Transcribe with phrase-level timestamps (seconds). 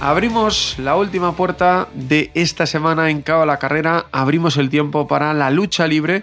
[0.00, 5.32] Abrimos la última puerta de esta semana en Cabo la Carrera, abrimos el tiempo para
[5.32, 6.22] la lucha libre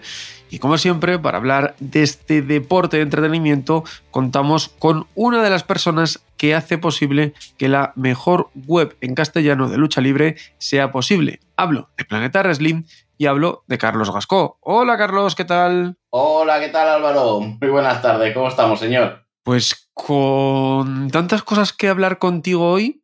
[0.53, 5.63] y como siempre, para hablar de este deporte de entretenimiento, contamos con una de las
[5.63, 11.39] personas que hace posible que la mejor web en castellano de lucha libre sea posible.
[11.57, 12.83] Hablo de Planeta Wrestling
[13.17, 14.59] y hablo de Carlos Gascó.
[14.61, 15.97] Hola Carlos, ¿qué tal?
[16.11, 17.39] Hola, ¿qué tal Álvaro?
[17.39, 19.25] Muy buenas tardes, ¿cómo estamos, señor?
[19.41, 23.02] Pues con tantas cosas que hablar contigo hoy,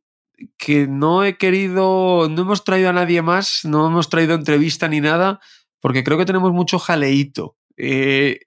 [0.58, 5.02] que no he querido, no hemos traído a nadie más, no hemos traído entrevista ni
[5.02, 5.40] nada,
[5.80, 7.56] porque creo que tenemos mucho jaleíto.
[7.78, 8.40] Eh,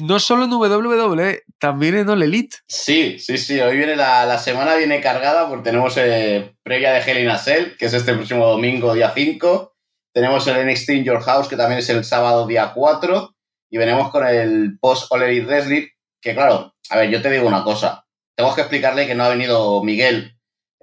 [0.00, 2.56] no solo en WWE, también en All Elite.
[2.68, 3.60] Sí, sí, sí.
[3.60, 7.38] Hoy viene la, la semana viene cargada porque tenemos eh, previa de Hell in a
[7.38, 9.74] Cell, que es este próximo domingo, día 5.
[10.12, 13.34] Tenemos el NXT in Your House, que también es el sábado, día 4.
[13.70, 17.64] Y venimos con el post All Elite que claro, a ver, yo te digo una
[17.64, 18.06] cosa.
[18.36, 20.33] Tengo que explicarle que no ha venido Miguel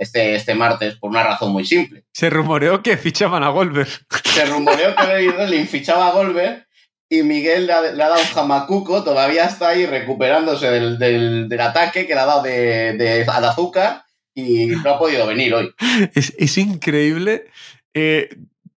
[0.01, 2.03] este, este martes por una razón muy simple.
[2.11, 3.87] Se rumoreó que fichaban a Goldberg.
[4.25, 6.65] Se rumoreó que Lady Wrestling fichaba a Goldberg
[7.07, 11.49] y Miguel le ha, le ha, dado un jamacuco, todavía está ahí recuperándose del, del,
[11.49, 15.53] del ataque que le ha dado de, de, al azúcar y no ha podido venir
[15.53, 15.71] hoy.
[16.15, 17.45] Es, es increíble.
[17.93, 18.29] Eh,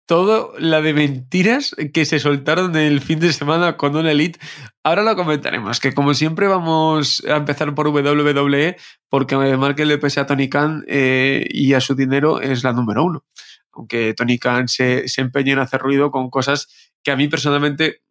[0.06, 4.38] todo la de mentiras que se soltaron el fin de semana con una Elite.
[4.82, 8.76] Ahora lo comentaremos, que como siempre vamos a empezar por WWE,
[9.08, 13.04] porque Markel le pese a Tony Khan eh, y a su dinero es la número
[13.04, 13.24] uno.
[13.72, 16.68] Aunque Tony Khan se, se empeñe en hacer ruido con cosas
[17.02, 18.02] que a mí personalmente,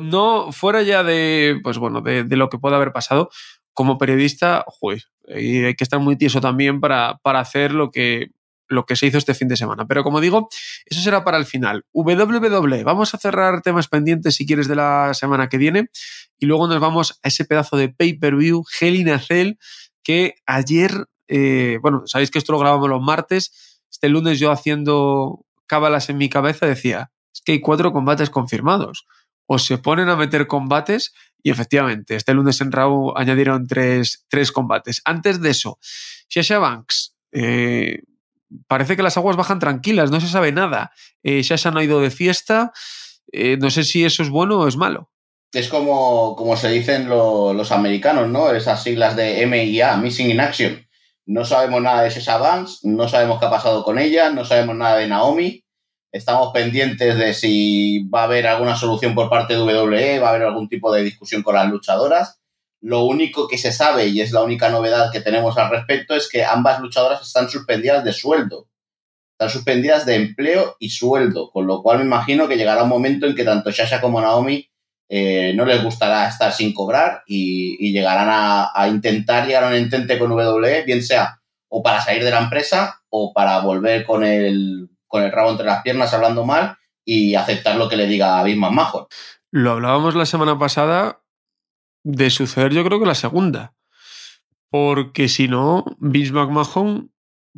[0.00, 3.30] no fuera ya de, pues bueno, de, lo que pueda haber pasado,
[3.72, 8.30] como periodista, joder, hay que estar muy tieso también para, para hacer lo que
[8.72, 9.86] lo que se hizo este fin de semana.
[9.86, 10.48] Pero como digo,
[10.86, 11.84] eso será para el final.
[11.92, 15.88] WWE, vamos a cerrar temas pendientes si quieres de la semana que viene
[16.38, 19.54] y luego nos vamos a ese pedazo de pay-per-view, Hell in a Cell,
[20.02, 25.44] que ayer, eh, bueno, sabéis que esto lo grabamos los martes, este lunes yo haciendo
[25.66, 29.06] cábalas en mi cabeza decía, es que hay cuatro combates confirmados.
[29.46, 31.12] O se ponen a meter combates
[31.42, 35.02] y efectivamente, este lunes en Raw añadieron tres, tres combates.
[35.04, 35.78] Antes de eso,
[36.28, 38.02] Sasha Banks, eh,
[38.66, 40.92] parece que las aguas bajan tranquilas, no se sabe nada.
[41.22, 42.72] Eh, Sasha no ha ido de fiesta,
[43.32, 45.10] eh, no sé si eso es bueno o es malo.
[45.52, 48.50] Es como, como se dicen lo, los americanos, ¿no?
[48.50, 50.86] Esas siglas de MIA, Missing in Action.
[51.26, 54.76] No sabemos nada de Sasha Banks, no sabemos qué ha pasado con ella, no sabemos
[54.76, 55.64] nada de Naomi.
[56.10, 60.30] Estamos pendientes de si va a haber alguna solución por parte de WWE, va a
[60.30, 62.41] haber algún tipo de discusión con las luchadoras.
[62.82, 66.28] Lo único que se sabe, y es la única novedad que tenemos al respecto, es
[66.28, 68.68] que ambas luchadoras están suspendidas de sueldo.
[69.38, 73.26] Están suspendidas de empleo y sueldo, con lo cual me imagino que llegará un momento
[73.26, 74.68] en que tanto Sasha como Naomi
[75.08, 80.18] eh, no les gustará estar sin cobrar y, llegarán a, intentar llegar a un entente
[80.18, 81.38] con WWE, bien sea
[81.68, 85.66] o para salir de la empresa o para volver con el, con el rabo entre
[85.66, 89.06] las piernas hablando mal y aceptar lo que le diga a McMahon.
[89.50, 91.21] Lo hablábamos la semana pasada
[92.04, 93.74] de suceder yo creo que la segunda.
[94.70, 97.12] Porque si no, Vince McMahon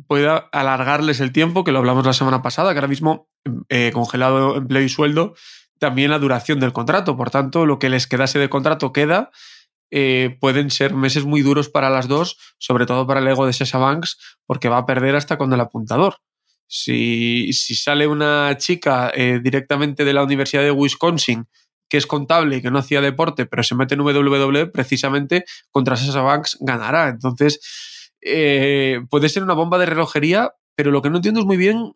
[0.07, 3.29] puede alargarles el tiempo, que lo hablamos la semana pasada, que ahora mismo
[3.69, 5.35] eh, congelado empleo y sueldo,
[5.79, 7.15] también la duración del contrato.
[7.15, 9.31] Por tanto, lo que les quedase de contrato queda.
[9.91, 13.53] Eh, pueden ser meses muy duros para las dos, sobre todo para el ego de
[13.53, 16.17] Sasha Banks, porque va a perder hasta con el apuntador.
[16.67, 21.47] Si, si sale una chica eh, directamente de la Universidad de Wisconsin
[21.95, 25.95] que es contable y que no hacía deporte, pero se mete en WWE, precisamente contra
[25.95, 27.07] Sasha Banks ganará.
[27.07, 31.55] Entonces, eh, puede ser una bomba de relojería, pero lo que no entiendo es muy
[31.55, 31.93] bien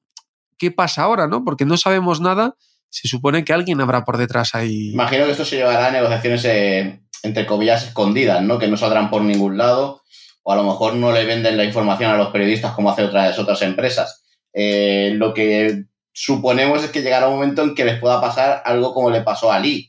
[0.58, 1.44] qué pasa ahora, ¿no?
[1.44, 2.56] Porque no sabemos nada.
[2.88, 4.92] Se supone que alguien habrá por detrás ahí.
[4.94, 8.58] Imagino que esto se llevará a negociaciones, eh, entre comillas, escondidas, ¿no?
[8.58, 10.04] Que no saldrán por ningún lado.
[10.44, 13.38] O a lo mejor no le venden la información a los periodistas como hacen otras,
[13.38, 14.24] otras empresas.
[14.54, 18.94] Eh, lo que suponemos es que llegará un momento en que les pueda pasar algo
[18.94, 19.89] como le pasó a Lee,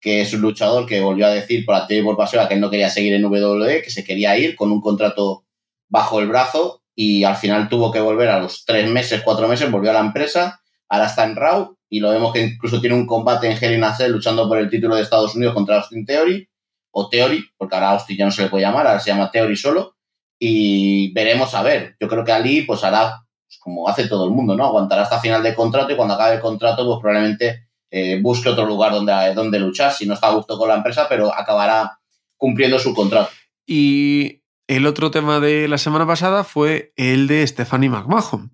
[0.00, 2.60] que es un luchador que volvió a decir por activa y por pasiva que él
[2.60, 5.44] no quería seguir en WWE, que se quería ir con un contrato
[5.88, 9.70] bajo el brazo y al final tuvo que volver a los tres meses, cuatro meses,
[9.70, 13.06] volvió a la empresa, ahora está en Raw y lo vemos que incluso tiene un
[13.06, 16.04] combate en Hell in a Cell luchando por el título de Estados Unidos contra Austin
[16.04, 16.48] Theory,
[16.90, 19.56] o Theory, porque ahora Austin ya no se le puede llamar, ahora se llama Theory
[19.56, 19.96] solo,
[20.38, 21.96] y veremos a ver.
[22.00, 24.66] Yo creo que Ali pues hará pues como hace todo el mundo, ¿no?
[24.66, 28.66] Aguantará hasta final de contrato y cuando acabe el contrato, pues probablemente eh, busque otro
[28.66, 31.98] lugar donde, donde luchar, si no está a gusto con la empresa, pero acabará
[32.36, 33.30] cumpliendo su contrato.
[33.66, 38.50] Y el otro tema de la semana pasada fue el de Stephanie McMahon.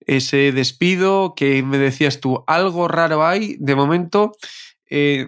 [0.00, 4.32] Ese despido que me decías tú, algo raro hay de momento.
[4.88, 5.26] Eh,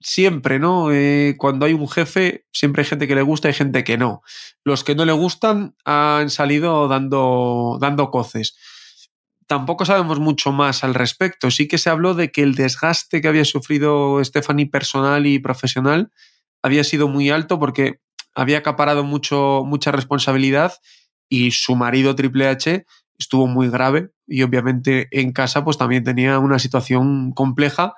[0.00, 0.92] siempre, ¿no?
[0.92, 4.22] Eh, cuando hay un jefe, siempre hay gente que le gusta y gente que no.
[4.62, 8.56] Los que no le gustan han salido dando, dando coces.
[9.46, 11.50] Tampoco sabemos mucho más al respecto.
[11.50, 16.10] Sí que se habló de que el desgaste que había sufrido Stephanie personal y profesional
[16.62, 18.00] había sido muy alto porque
[18.34, 20.72] había acaparado mucho, mucha responsabilidad
[21.28, 22.86] y su marido Triple H
[23.18, 27.94] estuvo muy grave y obviamente en casa pues también tenía una situación compleja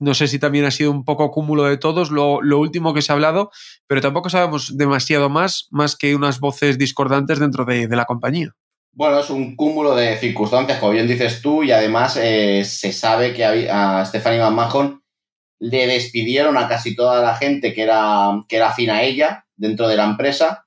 [0.00, 3.12] no sé si también ha sido un poco cúmulo de todos lo, último que se
[3.12, 3.50] ha hablado,
[3.86, 8.56] pero tampoco sabemos demasiado más, más que unas voces discordantes dentro de, la compañía.
[8.92, 13.32] Bueno, es un cúmulo de circunstancias, como bien dices tú, y además eh, se sabe
[13.32, 15.02] que a Stephanie McMahon
[15.60, 19.86] le despidieron a casi toda la gente que era, que era afín a ella dentro
[19.88, 20.66] de la empresa.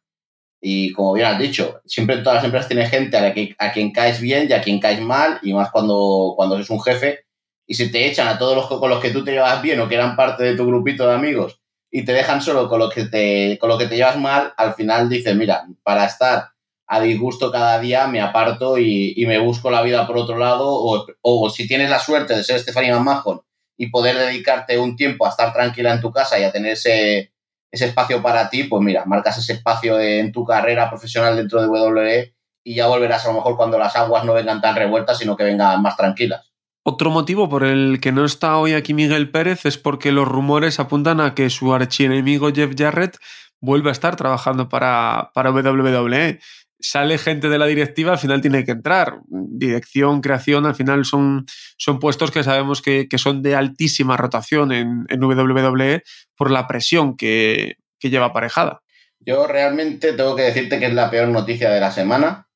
[0.61, 3.33] Y como bien has dicho, siempre en todas las empresas tiene gente a,
[3.65, 6.81] a quien caes bien y a quien caes mal, y más cuando, cuando eres un
[6.81, 7.25] jefe
[7.67, 9.87] y si te echan a todos los con los que tú te llevas bien o
[9.87, 11.59] que eran parte de tu grupito de amigos
[11.91, 14.73] y te dejan solo con lo que te, con lo que te llevas mal, al
[14.73, 16.52] final dices, mira, para estar
[16.93, 21.07] a disgusto cada día me aparto y, me busco la vida por otro lado o,
[21.21, 23.41] o, si tienes la suerte de ser Stephanie McMahon
[23.77, 27.33] y poder dedicarte un tiempo a estar tranquila en tu casa y a tener ese,
[27.71, 31.67] ese espacio para ti, pues mira, marcas ese espacio en tu carrera profesional dentro de
[31.67, 35.35] WWE y ya volverás a lo mejor cuando las aguas no vengan tan revueltas, sino
[35.35, 36.53] que vengan más tranquilas.
[36.85, 40.79] Otro motivo por el que no está hoy aquí Miguel Pérez es porque los rumores
[40.79, 43.17] apuntan a que su archienemigo Jeff Jarrett
[43.63, 46.39] vuelve a estar trabajando para, para WWE.
[46.85, 49.19] Sale gente de la directiva, al final tiene que entrar.
[49.27, 51.45] Dirección, creación, al final son,
[51.77, 56.03] son puestos que sabemos que, son de altísima rotación en, en, WWE
[56.35, 58.81] por la presión que, que lleva aparejada.
[59.21, 62.49] Yo realmente tengo que decirte que es la peor noticia de la semana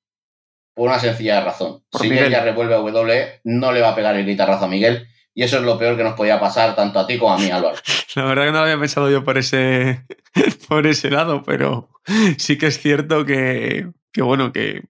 [0.77, 1.83] por una sencilla razón.
[1.97, 5.07] si ella revuelve a W, no le va a pegar el guitarrazo a Miguel.
[5.38, 7.51] Y eso es lo peor que nos podía pasar tanto a ti como a mí,
[7.51, 7.78] Álvaro.
[8.16, 10.04] La verdad que no lo había pensado yo por ese,
[10.68, 11.92] por ese lado, pero
[12.39, 13.88] sí que es cierto que,
[14.18, 14.81] bueno, que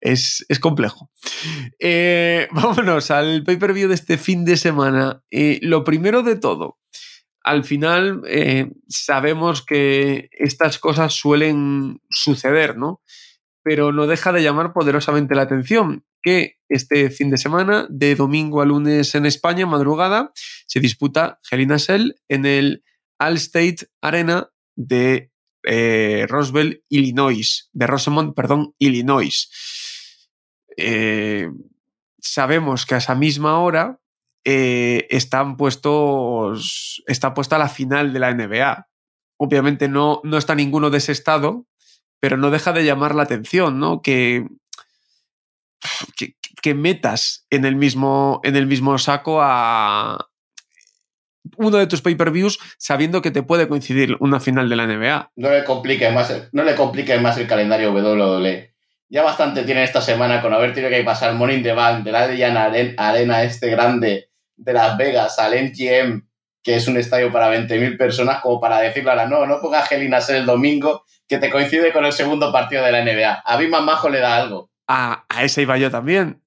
[0.00, 1.12] es, complejo.
[1.78, 5.22] Eh, vámonos al pay-per-view de este fin de semana.
[5.30, 6.80] Eh, lo primero de todo,
[7.44, 13.00] al final eh, sabemos que estas cosas suelen suceder, ¿no?
[13.62, 18.62] pero no deja de llamar poderosamente la atención que este fin de semana, de domingo
[18.62, 20.32] a lunes en España, madrugada,
[20.66, 22.84] se disputa Helena Cell en el
[23.18, 25.30] Allstate Arena de
[25.64, 29.50] eh, Roswell, Illinois, de Rosemont, perdón, Illinois.
[30.76, 31.48] Eh,
[32.18, 34.00] sabemos que a esa misma hora
[34.44, 38.86] eh, están puestos, está puesta la final de la NBA.
[39.38, 41.66] Obviamente no, no está ninguno de ese estado,
[42.20, 44.02] pero no deja de llamar la atención, ¿no?
[44.02, 44.46] Que,
[46.16, 50.28] que, metas en el, mismo, en el mismo saco a
[51.56, 55.32] uno de tus pay-per-views sabiendo que te puede coincidir una final de la NBA.
[55.36, 58.74] No le compliques más, no le más el calendario WWE.
[59.08, 62.24] Ya bastante tiene esta semana con haber tenido que pasar Morning the Bank de la
[62.96, 66.28] Arena este grande de Las Vegas al MGM,
[66.62, 70.20] que es un estadio para 20.000 personas, como para decirle ahora, no, no pongas Gelina
[70.20, 73.42] ser el domingo que te coincide con el segundo partido de la NBA.
[73.44, 74.69] A mí Majo le da algo.
[74.92, 76.42] A, ese iba yo también.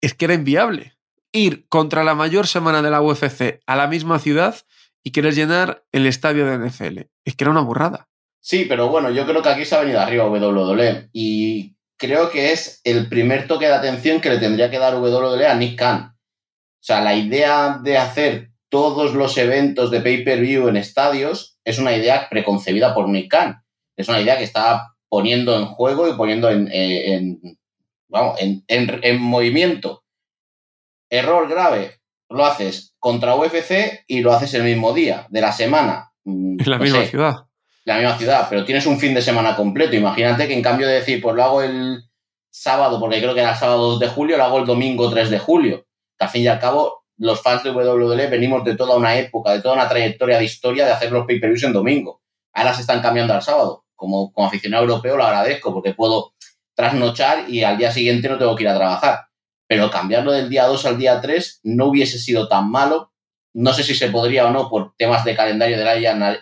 [0.00, 0.96] Es que era inviable.
[1.32, 4.56] Ir contra la mayor semana de la UFC a la misma ciudad
[5.02, 7.00] y quieres llenar el estadio de NFL.
[7.24, 8.08] Es que era una burrada.
[8.40, 12.52] Sí, pero bueno, yo creo que aquí se ha venido arriba WWE y creo que
[12.52, 16.14] es el primer toque de atención que le tendría que dar WWE a Nick Khan.
[16.14, 21.96] O sea, la idea de hacer todos los eventos de pay-per-view en estadios es una
[21.96, 23.62] idea preconcebida por Nick Khan
[23.98, 27.58] es una idea que está poniendo en juego y poniendo en, en,
[28.08, 30.04] movimiento.
[31.10, 36.12] Error grave, lo haces contra UFC y lo haces el mismo día de la semana.
[36.24, 37.36] Mm, en la misma ciudad.
[37.84, 39.96] En la misma ciudad, pero tienes un fin de semana completo.
[39.96, 42.02] Imagínate que en cambio de decir, pues lo hago el
[42.50, 45.30] sábado, porque creo que era el sábado 2 de julio, lo hago el domingo 3
[45.30, 45.86] de julio.
[46.18, 49.52] Que al fin y al cabo, los fans de WWE venimos de toda una época,
[49.52, 52.20] de toda una trayectoria de historia de hacer los pay-per-views en domingo.
[52.52, 56.32] Ahora se están cambiando al sábado como, aficionado europeo lo agradezco porque puedo
[56.78, 59.26] trasnochar y al día siguiente no tengo que ir a trabajar.
[59.66, 63.12] Pero cambiarlo del día 2 al día 3 no hubiese sido tan malo.
[63.52, 66.38] No sé si se podría o no por temas de calendario de la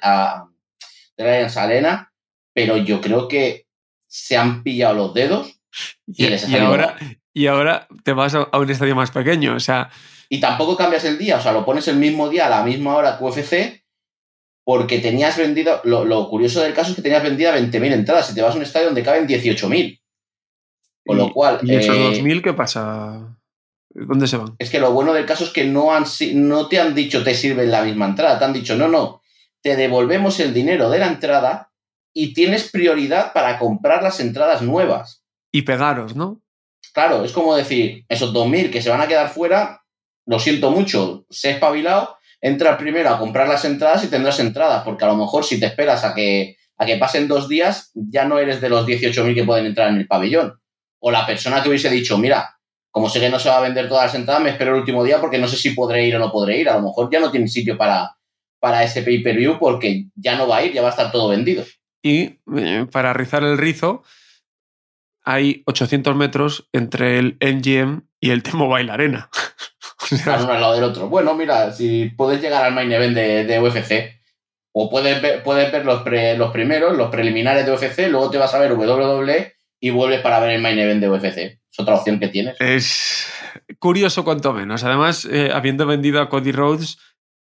[1.17, 2.13] Allianz Arena,
[2.53, 3.67] pero yo creo que
[4.07, 5.59] se han pillado los dedos
[6.07, 6.97] y, ahora,
[7.33, 9.55] y ahora te vas a, un estadio más pequeño.
[9.55, 9.89] O sea.
[10.29, 12.95] Y tampoco cambias el día, o sea, lo pones el mismo día a la misma
[12.95, 13.85] hora que UFC,
[14.65, 15.81] porque tenías vendido.
[15.85, 18.65] Lo, curioso del caso es que tenías vendido 20.000 entradas y te vas a un
[18.65, 19.99] estadio donde caben 18.000.
[21.07, 21.61] Con lo cual.
[21.63, 23.37] ¿Y esos 2.000 eh, qué pasa?
[23.91, 24.57] ¿Dónde se van?
[24.59, 27.35] Es que lo bueno del caso es que no, han, no te han dicho te
[27.35, 29.23] sirve la misma entrada, te han dicho no, no,
[29.63, 31.73] te devolvemos el dinero de la entrada
[32.13, 35.25] y tienes prioridad para comprar las entradas nuevas.
[35.53, 36.43] Y pegaros, ¿no?
[36.93, 39.83] Claro, es como decir, esos 2.000 que se van a quedar fuera,
[40.27, 45.05] lo siento mucho, sé espabilado, entra primero a comprar las entradas y tendrás entradas, porque
[45.05, 48.39] a lo mejor si te esperas a que, a que pasen dos días, ya no
[48.39, 50.61] eres de los 18.000 que pueden entrar en el pabellón.
[51.07, 52.59] O la persona que hubiese dicho, mira,
[52.91, 55.05] como sé que no se va a vender todas las entradas, me espero el último
[55.05, 56.69] día porque no sé si podré ir o no podré ir.
[56.69, 58.17] A lo mejor ya no tiene sitio para,
[58.59, 61.65] para ese pay-per-view porque ya no va a ir, ya va a estar todo vendido.
[62.03, 64.03] Y eh, para rizar el rizo,
[65.23, 69.31] hay 800 metros entre el MGM y el T-Mobile Arena.
[70.11, 71.09] Están uno al lado del otro.
[71.09, 74.13] Bueno, mira, si puedes llegar al main event de, UFC,
[74.73, 76.05] o puedes ver, puedes ver los,
[76.37, 79.56] los primeros, los preliminares de UFC, luego te vas a ver WWE
[79.87, 81.39] y vuelves para ver el main event de UFC.
[81.39, 82.61] Es otra opción que tienes.
[82.61, 83.29] Es
[83.79, 84.83] curioso cuanto menos.
[84.83, 86.99] Además, eh, habiendo vendido a Cody Rhodes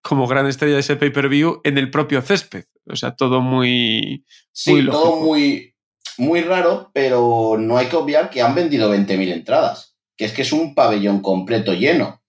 [0.02, 2.66] como gran estrella de ese pay-per-view en el propio césped.
[2.86, 4.26] O sea, todo muy...
[4.52, 5.74] Sí, todo muy,
[6.18, 10.42] muy raro, pero no hay que obviar que han vendido 20.000 entradas, que es que
[10.42, 12.22] es un pabellón completo lleno,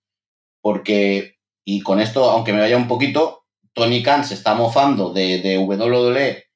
[0.62, 1.36] porque,
[1.66, 5.58] y con esto, aunque me vaya un poquito, Tony Khan se está mofando de, de
[5.58, 6.47] WWE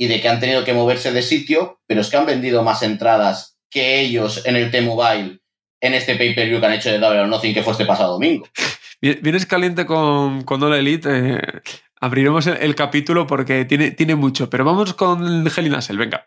[0.00, 2.82] y de que han tenido que moverse de sitio, pero es que han vendido más
[2.82, 5.40] entradas que ellos en el T-Mobile
[5.78, 8.48] en este pay-per-view que han hecho de Double or Nothing que fue este pasado domingo.
[9.02, 11.06] Vienes caliente con, con All Elite.
[11.12, 11.40] Eh,
[12.00, 16.26] abriremos el, capítulo porque tiene, tiene mucho, pero vamos con Hell Nassel, venga.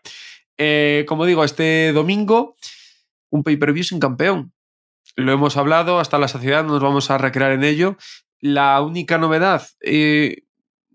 [0.56, 2.54] Eh, como digo, este domingo,
[3.30, 4.52] un pay-per-view sin campeón.
[5.16, 7.96] Lo hemos hablado hasta la saciedad, no nos vamos a recrear en ello.
[8.40, 10.43] La única novedad, eh,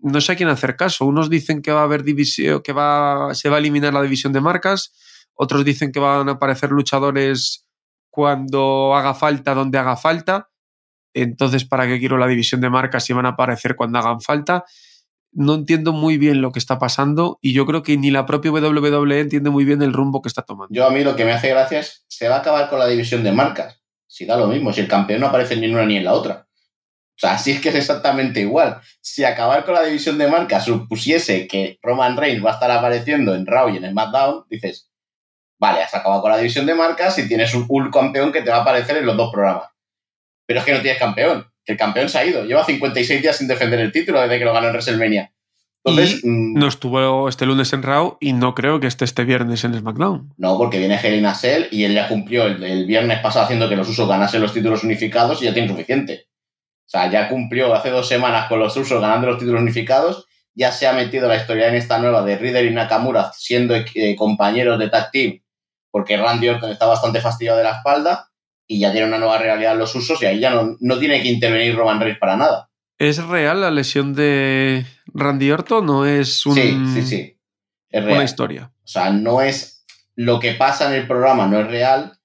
[0.02, 1.04] no sé a quién hacer caso.
[1.04, 4.32] Unos dicen que va a haber división, que va, se va a eliminar la división
[4.32, 4.92] de marcas,
[5.34, 7.66] otros dicen que van a aparecer luchadores
[8.10, 10.50] cuando haga falta, donde haga falta.
[11.14, 14.64] Entonces, ¿para qué quiero la división de marcas si van a aparecer cuando hagan falta?
[15.32, 18.50] no entiendo muy bien lo que está pasando y yo creo que ni la propia
[18.50, 20.74] WWE entiende muy bien el rumbo que está tomando.
[20.74, 22.86] Yo a mí lo que me hace gracia es, se va a acabar con la
[22.86, 23.80] división de marcas.
[24.06, 26.14] Si da lo mismo, si el campeón no aparece ni en una ni en la
[26.14, 26.48] otra.
[27.20, 28.80] O sea, así es que es exactamente igual.
[29.00, 33.34] Si acabar con la división de marcas supusiese que Roman Reigns va a estar apareciendo
[33.34, 34.90] en Raw y en SmackDown, dices,
[35.58, 38.50] vale, has acabado con la división de marcas y tienes un, un campeón que te
[38.50, 39.68] va a aparecer en los dos programas.
[40.46, 42.44] Pero es que no tienes campeón el campeón se ha ido.
[42.44, 45.32] Lleva 56 días sin defender el título desde que lo ganó en WrestleMania.
[45.82, 49.64] Entonces, mm, no estuvo este lunes en Raw y no creo que esté este viernes
[49.64, 50.34] en SmackDown.
[50.36, 53.88] No, porque viene Helen Cell y él ya cumplió el, viernes pasado haciendo que los
[53.88, 56.26] usos ganasen los títulos unificados y ya tiene suficiente.
[56.90, 60.26] O sea, ya cumplió hace dos semanas con los usos ganando los títulos unificados.
[60.54, 64.16] Ya se ha metido la historia en esta nueva de Riddle y Nakamura siendo eh,
[64.16, 65.40] compañeros de tag team
[65.90, 68.30] porque Randy Orton está bastante fastidiado de la espalda
[68.66, 71.28] y ya tiene una nueva realidad los usos y ahí ya no, no tiene que
[71.28, 72.70] intervenir Roman Reigns para nada.
[72.98, 75.86] ¿Es real la lesión de Randy Orton?
[75.86, 77.38] ¿No es un, sí, sí, sí.
[77.88, 78.16] Es real.
[78.16, 78.72] una historia?
[78.84, 82.19] O sea, no es lo que pasa en el programa, no es real.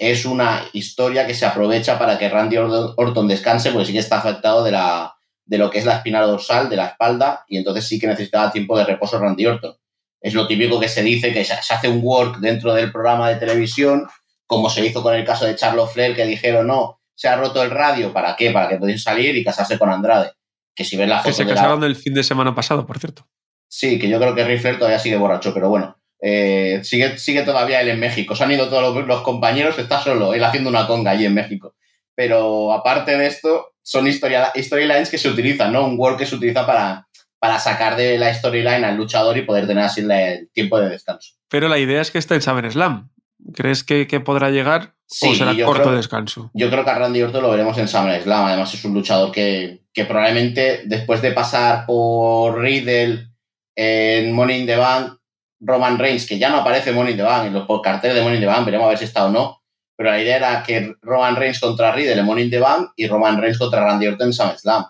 [0.00, 4.18] Es una historia que se aprovecha para que Randy Orton descanse, porque sí que está
[4.18, 5.14] afectado de, la,
[5.44, 8.50] de lo que es la espina dorsal, de la espalda, y entonces sí que necesitaba
[8.50, 9.76] tiempo de reposo Randy Orton.
[10.22, 13.36] Es lo típico que se dice, que se hace un work dentro del programa de
[13.36, 14.06] televisión
[14.46, 17.62] como se hizo con el caso de Charles Flair, que dijeron, no, se ha roto
[17.62, 18.50] el radio, ¿para qué?
[18.50, 20.32] Para que pudiese salir y casarse con Andrade.
[20.74, 21.28] Que si ves la foto.
[21.28, 23.28] Que se casaron el fin de semana pasado, por cierto.
[23.68, 25.99] Sí, que yo creo que Ric Flair todavía sigue borracho, pero bueno.
[26.22, 28.36] Eh, sigue, sigue todavía él en México.
[28.36, 31.74] Se han ido todos los, compañeros, está solo, él haciendo una conga allí en México.
[32.14, 35.86] Pero aparte de esto, son storylines que se utilizan, ¿no?
[35.86, 37.08] Un work que se utiliza para,
[37.38, 41.34] para sacar de la storyline al luchador y poder tener así el tiempo de descanso.
[41.48, 43.10] Pero la idea es que está en Saber Slam.
[43.54, 46.50] ¿Crees que, podrá llegar o será corto descanso?
[46.54, 48.44] Yo creo que a Randy Orton lo veremos en SummerSlam.
[48.44, 53.28] Además, es un luchador que, probablemente después de pasar por Riddle
[53.74, 55.19] en Money in the Bank,
[55.60, 58.38] Roman Reigns, que ya no aparece Money in the Bank en los carteles de Money
[58.38, 59.62] in the veremos a ver si está o no.
[59.96, 63.06] Pero la idea era que Roman Reigns contra Riddle en Money in the Bank y
[63.06, 64.86] Roman Reigns contra Randy Orton en SummerSlam.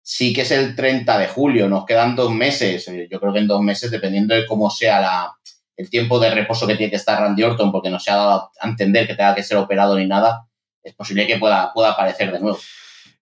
[0.00, 2.86] Sí que es el 30 de julio, nos quedan dos meses.
[2.88, 5.32] Eh, yo creo que en dos meses, dependiendo de cómo sea la,
[5.76, 8.50] el tiempo de reposo que tiene que estar Randy Orton porque no se ha dado
[8.60, 10.46] a entender que tenga que ser operado ni nada,
[10.82, 12.58] es posible que pueda, pueda aparecer de nuevo.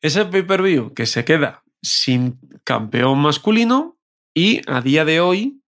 [0.01, 3.97] Ese pay-per-view que se queda sin campeón masculino
[4.35, 5.62] y a día de hoy,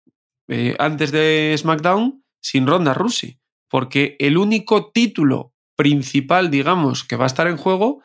[0.49, 7.25] eh, antes de SmackDown, sin Ronda Rousey, porque el único título principal, digamos, que va
[7.25, 8.03] a estar en juego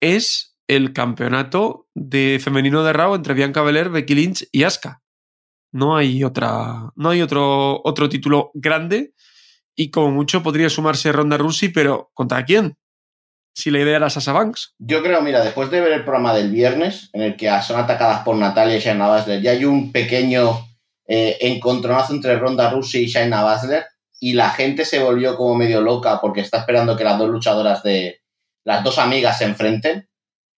[0.00, 5.02] es el campeonato de femenino de Raw entre Bianca Belair, Becky Lynch y Asuka.
[5.72, 9.12] No hay otra, no hay otro, otro título grande
[9.76, 12.76] y como mucho podría sumarse Ronda Rousey, pero ¿contra quién?
[13.54, 14.74] Si la idea era Sasha Banks.
[14.78, 18.22] Yo creo, mira, después de ver el programa del viernes, en el que son atacadas
[18.22, 20.66] por Natalia y Shayna ya hay un pequeño
[21.06, 23.86] eh, encontronazo entre Ronda Rousey y Shayna Baszler,
[24.18, 27.82] y la gente se volvió como medio loca porque está esperando que las dos luchadoras
[27.82, 28.22] de
[28.64, 30.08] las dos amigas se enfrenten.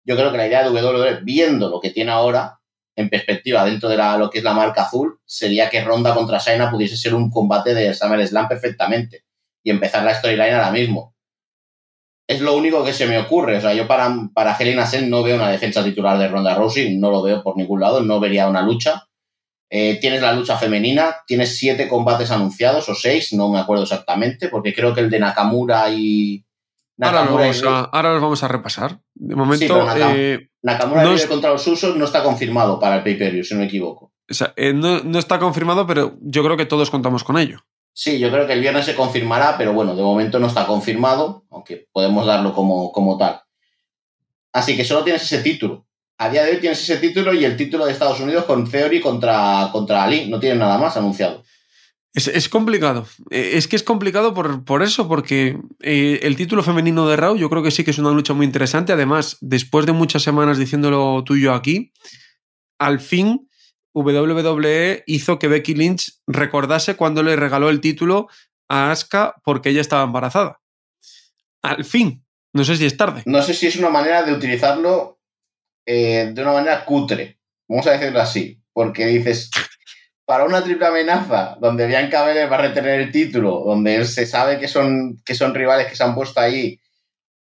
[0.05, 2.59] Yo creo que la idea de WWE, viendo lo que tiene ahora,
[2.95, 6.71] en perspectiva dentro de lo que es la marca azul, sería que Ronda contra Shayna
[6.71, 9.23] pudiese ser un combate de SummerSlam perfectamente
[9.63, 11.13] y empezar la storyline ahora mismo.
[12.27, 13.57] Es lo único que se me ocurre.
[13.57, 17.11] O sea, yo para, para Helen no veo una defensa titular de Ronda Rousey, no
[17.11, 19.07] lo veo por ningún lado, no vería una lucha.
[19.69, 24.47] Eh, tienes la lucha femenina, tienes siete combates anunciados o seis, no me acuerdo exactamente,
[24.47, 26.45] porque creo que el de Nakamura y.
[26.95, 27.51] Nakamura
[27.91, 28.99] ahora, los vamos a repasar.
[29.13, 29.85] De momento.
[30.63, 34.13] Nakamura eh, contra los usos no está confirmado para el pay-per-view, si no me equivoco.
[34.29, 37.59] O sea, eh, no, está confirmado, pero yo creo que todos contamos con ello.
[37.93, 41.45] Sí, yo creo que el viernes se confirmará, pero bueno, de momento no está confirmado,
[41.49, 43.41] aunque podemos darlo como, como tal.
[44.53, 45.86] Así que solo tienes ese título
[46.17, 48.99] a día de hoy tienes ese título y el título de Estados Unidos con Theory
[49.01, 50.29] contra, contra Ali.
[50.29, 51.43] No tienen nada más anunciado.
[52.13, 53.05] Es, complicado.
[53.29, 57.47] Eh, es que es complicado por, eso, porque eh, el título femenino de Raw yo
[57.47, 58.91] creo que sí que es una lucha muy interesante.
[58.91, 61.93] Además, después de muchas semanas diciéndolo tuyo aquí,
[62.79, 63.47] al fin
[63.93, 68.27] WWE hizo que Becky Lynch recordase cuando le regaló el título
[68.67, 70.59] a Asuka porque ella estaba embarazada.
[71.61, 72.23] Al fin.
[72.53, 73.21] No sé si es tarde.
[73.27, 75.16] No sé si es una manera de utilizarlo
[75.87, 79.49] eh, de una manera cutre, vamos a decirlo así, porque dices,
[80.25, 84.59] para una triple amenaza donde Bianca Belair va a retener el título, donde se sabe
[84.59, 86.77] que son, que son rivales que se han puesto ahí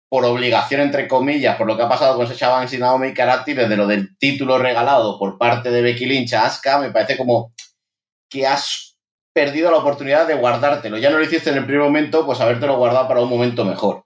[0.08, 3.56] por obligación, entre comillas, por lo que ha pasado con Sasha Banks y Naomi Karate,
[3.56, 7.54] desde lo del título regalado por parte de Becky Lynch a Asuka, me parece como
[8.30, 8.98] que has
[9.34, 10.98] perdido la oportunidad de guardártelo.
[11.00, 14.06] Ya no lo hiciste en el primer momento, pues habértelo guardado para un momento mejor.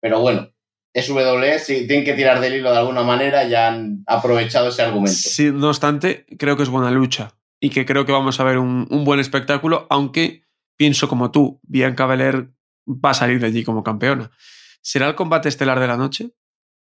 [0.00, 0.50] Pero bueno,
[0.96, 5.18] SW, si tienen que tirar del hilo de alguna manera, ya han aprovechado ese argumento.
[5.18, 8.58] Sí, no obstante, creo que es buena lucha y que creo que vamos a ver
[8.58, 10.44] un, buen espectáculo, aunque
[10.76, 12.50] pienso como tú, Bianca Belair
[12.88, 14.30] va a salir de allí como campeona.
[14.80, 16.30] ¿Será el combate estelar de la noche?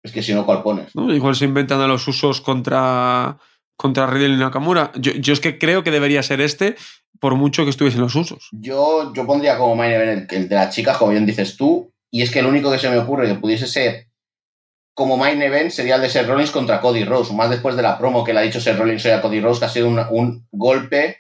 [0.02, 0.92] Es que si no, ¿cuál pones?
[0.96, 3.38] Igual se inventan a los usos contra,
[3.76, 4.92] contra Riddle y Nakamura.
[4.96, 6.78] Yo, yo, es que creo que debería ser este,
[7.20, 8.48] por mucho que estuviesen los usos.
[8.54, 12.22] Yo, yo pondría como main event el de las chicas, como bien dices tú, y
[12.22, 14.10] es que el único que se me ocurre que pudiese ser
[15.00, 17.98] como main event sería el de Seth Rollins contra Cody Rose, más después de la
[17.98, 21.20] promo que le ha dicho Seth Rollins a Cody Rose, que ha sido un, golpe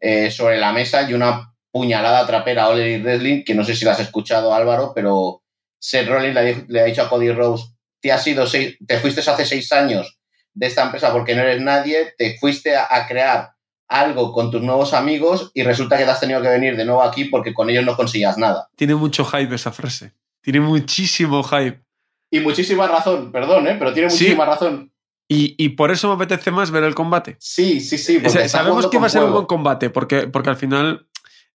[0.00, 3.84] eh, sobre la mesa y una puñalada trapera a All Wrestling, que no sé si
[3.84, 5.42] la has escuchado Álvaro, pero
[5.78, 7.66] Seth Rollins le, ha dicho a Cody Rose,
[8.00, 10.18] te, has sido te fuiste hace seis años
[10.54, 13.50] de esta empresa porque no eres nadie, te fuiste a, a crear
[13.88, 17.02] algo con tus nuevos amigos y resulta que te has tenido que venir de nuevo
[17.02, 18.70] aquí porque con ellos no conseguías nada.
[18.74, 20.14] Tiene mucho hype esa frase.
[20.42, 21.82] Tiene muchísimo hype.
[22.30, 23.76] Y muchísima razón, perdón, ¿eh?
[23.78, 24.92] pero tiene muchísima razón.
[25.30, 27.36] Y, por eso me apetece más ver el combate.
[27.38, 28.18] Sí, sí, sí.
[28.48, 31.06] sabemos que va a ser un buen combate, porque, porque al final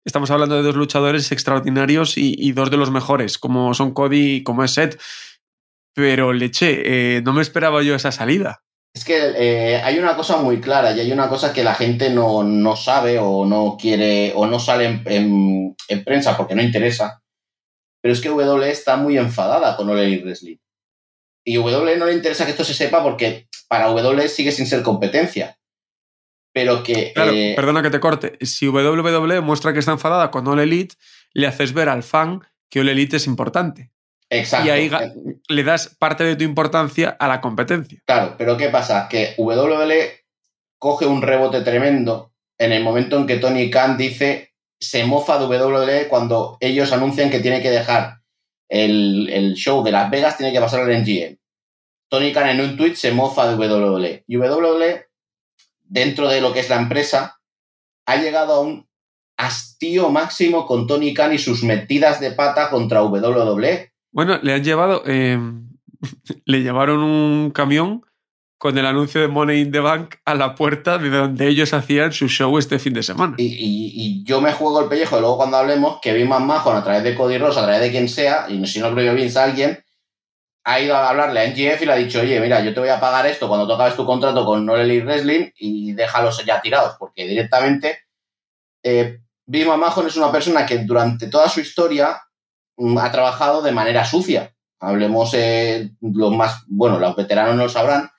[0.05, 4.43] estamos hablando de dos luchadores extraordinarios y, dos de los mejores, como son Cody y
[4.43, 4.99] como es Seth.
[5.95, 8.63] Pero leche, eh, no me esperaba yo esa salida.
[8.95, 12.11] Es que eh, hay una cosa muy clara y hay una cosa que la gente
[12.11, 17.22] no, sabe o no quiere o no sale en, en prensa porque no interesa
[18.03, 20.57] pero es que W está muy enfadada con Ole Wrestling.
[21.45, 24.83] Y W no le interesa que esto se sepa porque para W sigue sin ser
[24.83, 25.57] competencia.
[26.53, 27.13] Pero que.
[27.13, 28.37] Claro, eh, perdona que te corte.
[28.41, 30.95] Si WWE muestra que está enfadada con Ole Elite,
[31.31, 33.93] le haces ver al fan que Ole Elite es importante.
[34.29, 34.67] Exacto.
[34.67, 34.91] Y ahí
[35.47, 38.01] le das parte de tu importancia a la competencia.
[38.05, 39.07] Claro, pero ¿qué pasa?
[39.07, 40.25] Que WWE
[40.77, 44.52] coge un rebote tremendo en el momento en que Tony Khan dice
[44.83, 48.19] se mofa de WWE cuando ellos anuncian que tiene que dejar
[48.67, 51.37] el, show de Las Vegas, tiene que pasar al NGM.
[52.09, 54.23] Tony Khan en un tweet se mofa de WWE.
[54.27, 55.05] Y WWE,
[55.83, 57.39] dentro de lo que es la empresa,
[58.05, 58.87] ha llegado a un
[59.37, 63.93] hastío máximo con Tony Khan y sus metidas de pata contra WWE.
[64.11, 65.39] Bueno, le han llevado, eh,
[66.45, 68.03] le llevaron un camión
[68.63, 72.13] con el anuncio de Money in the Bank a la puerta de donde ellos hacían
[72.13, 73.35] su show este fin de semana.
[73.37, 77.03] Y, yo me juego el pellejo, luego cuando hablemos, que vi más Majon a través
[77.03, 79.83] de Cody Ross, a través de quien sea, y si no creo que a alguien,
[80.63, 82.87] ha ido a hablarle a NGF y le ha dicho, oye, mira, yo te voy
[82.87, 87.27] a pagar esto cuando tú tu contrato con Norelli Wrestling y déjalos ya tirados, porque
[87.27, 88.03] directamente
[88.81, 92.17] eh, Bima Mahon es una persona que durante toda su historia
[92.77, 94.55] mm, ha trabajado de manera sucia.
[94.79, 98.09] Hablemos eh, los más, bueno, los veteranos no lo sabrán,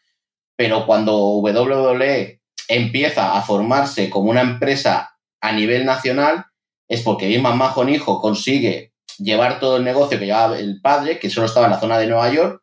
[0.56, 6.46] pero cuando WWE empieza a formarse como una empresa a nivel nacional,
[6.88, 11.30] es porque Vince McMahon hijo consigue llevar todo el negocio que llevaba el padre, que
[11.30, 12.62] solo estaba en la zona de Nueva York,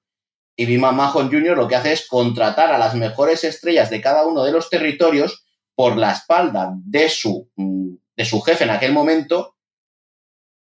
[0.56, 1.58] y Vince McMahon Jr.
[1.58, 5.46] lo que hace es contratar a las mejores estrellas de cada uno de los territorios
[5.76, 9.56] por la espalda de su, mm, de su jefe en aquel momento,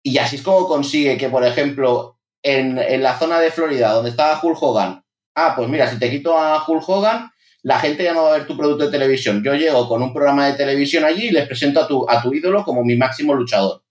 [0.03, 4.11] y así es como consigue que, por ejemplo, en, en la zona de Florida, donde
[4.11, 5.05] estaba Hulk Hogan,
[5.39, 7.31] ah, pues mira, si te quito a Hulk Hogan,
[7.63, 9.43] la gente ya no va a ver tu producto de televisión.
[9.45, 12.33] Yo llego con un programa de televisión allí y les presento a tu, a tu
[12.33, 13.85] ídolo como mi máximo luchador.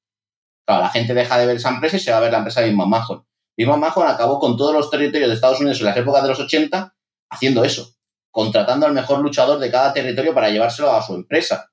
[0.66, 2.62] Claro, la gente deja de ver esa empresa y se va a ver la empresa
[2.62, 3.26] de Big Mahon.
[3.56, 6.40] Big Mahon acabó con todos los territorios de Estados Unidos en las épocas de los
[6.40, 6.94] 80
[7.30, 7.96] haciendo eso,
[8.32, 11.72] contratando al mejor luchador de cada territorio para llevárselo a su empresa.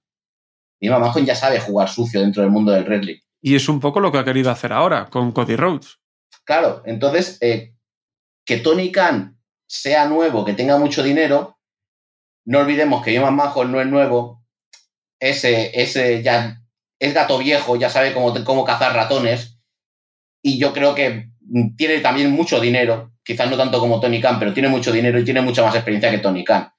[0.80, 3.18] Big Mahon ya sabe jugar sucio dentro del mundo del wrestling.
[3.40, 5.98] Y es un poco lo que ha querido hacer ahora con Cody Rhodes.
[6.44, 7.74] Claro, entonces, eh,
[8.44, 11.59] que Tony Khan sea nuevo, que tenga mucho dinero,
[12.44, 14.42] no olvidemos que Iman Majo no es nuevo,
[15.20, 16.61] ese, ese ya
[16.98, 19.59] es gato viejo, ya sabe cómo, cómo cazar ratones,
[20.42, 21.31] y yo creo que
[21.77, 25.24] tiene también mucho dinero, quizás no tanto como Tony Khan, pero tiene mucho dinero y
[25.24, 26.70] tiene mucha más experiencia que Tony Khan.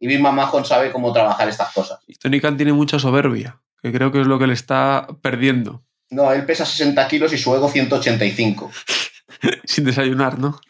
[0.00, 2.00] Y Vince McMahon sabe cómo trabajar estas cosas.
[2.08, 5.84] Y Tony Khan tiene mucha soberbia, que creo que es lo que le está perdiendo.
[6.10, 8.70] No, él pesa 60 kilos y su ego 185.
[9.64, 10.60] Sin desayunar, ¿no?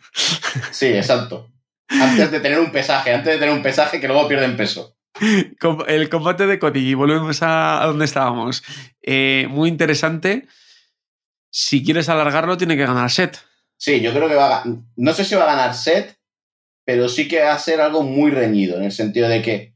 [0.70, 1.51] Sí, exacto.
[2.00, 4.96] Antes de tener un pesaje, antes de tener un pesaje que luego pierden peso.
[5.86, 8.62] El combate de Cody, volvemos a, donde estábamos.
[9.02, 10.46] Eh, muy interesante.
[11.50, 13.38] Si quieres alargarlo, tiene que ganar set.
[13.76, 14.64] Sí, yo creo que va a
[14.96, 16.16] No sé si va a ganar set,
[16.84, 19.74] pero sí que va a ser algo muy reñido, en el sentido de que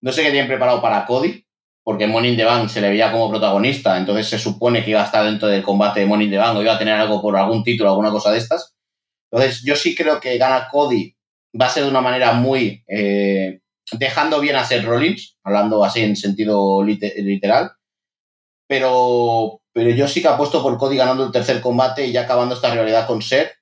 [0.00, 1.44] no sé qué tienen preparado para Cody,
[1.82, 5.02] porque Money in the Bank se le veía como protagonista, entonces se supone que iba
[5.02, 7.20] a estar dentro del combate de Money in the Bank o iba a tener algo
[7.20, 8.74] por algún título, alguna cosa de estas.
[9.30, 11.17] Entonces, yo sí creo que gana Cody
[11.58, 12.84] va a ser de una manera muy.
[12.88, 13.60] Eh,
[13.92, 17.72] dejando bien a Seth Rollins, hablando así en sentido literal.
[18.68, 22.54] Pero, pero yo sí que apuesto por Cody ganando el tercer combate y ya acabando
[22.54, 23.52] esta rivalidad con Seth,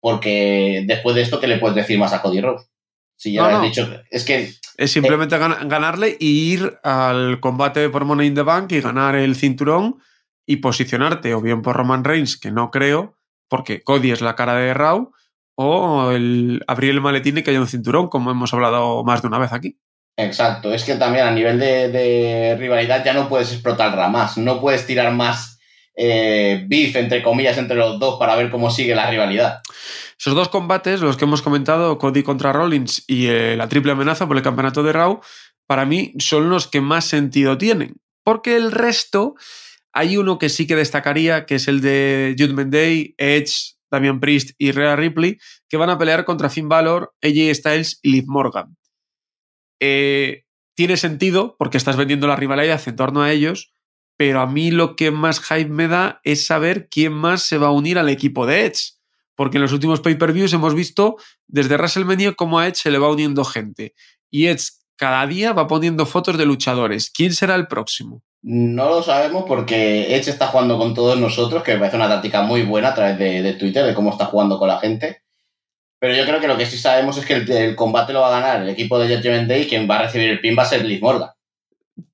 [0.00, 2.70] porque después de esto, ¿qué le puedes decir más a Cody Rhodes?
[3.16, 4.54] Si ya lo has dicho, es que.
[4.78, 9.36] Es simplemente ganarle y ir al combate por Money in the Bank y ganar el
[9.36, 9.98] cinturón
[10.46, 14.54] y posicionarte, o bien por Roman Reigns, que no creo, porque Cody es la cara
[14.54, 15.12] de Raw,
[15.62, 19.28] o el abrir el maletín y que haya un cinturón, como hemos hablado más de
[19.28, 19.76] una vez aquí.
[20.16, 24.86] Exacto, es que también a nivel de, rivalidad ya no puedes explotar más, no puedes
[24.86, 25.60] tirar más
[25.94, 29.60] eh, beef, entre comillas, entre los dos para ver cómo sigue la rivalidad.
[30.18, 34.26] Esos dos combates, los que hemos comentado, Cody contra Rollins y eh, la triple amenaza
[34.26, 35.20] por el campeonato de Raw,
[35.66, 37.96] para mí son los que más sentido tienen.
[38.24, 39.34] Porque el resto,
[39.92, 44.50] hay uno que sí que destacaría, que es el de Judgment Day, Edge, Damian Priest
[44.58, 48.76] y Rhea Ripley, que van a pelear contra Finn Balor, AJ Styles y Liv Morgan.
[49.80, 53.72] Eh, tiene sentido porque estás vendiendo la rivalidad en torno a ellos,
[54.16, 57.68] pero a mí lo que más hype me da es saber quién más se va
[57.68, 58.92] a unir al equipo de Edge.
[59.34, 63.10] Porque en los últimos pay-per-views hemos visto desde WrestleMania cómo a Edge se le va
[63.10, 63.94] uniendo gente.
[64.30, 64.68] Y Edge
[65.00, 67.10] cada día va poniendo fotos de luchadores.
[67.10, 68.22] ¿Quién será el próximo?
[68.42, 72.42] No lo sabemos porque Edge está jugando con todos nosotros, que me parece una táctica
[72.42, 75.22] muy buena a través de, Twitter, de cómo está jugando con la gente.
[75.98, 78.40] Pero yo creo que lo que sí sabemos es que el, combate lo va a
[78.40, 80.66] ganar el equipo de Judgment Day y quien va a recibir el pin va a
[80.66, 81.30] ser Liz Morgan.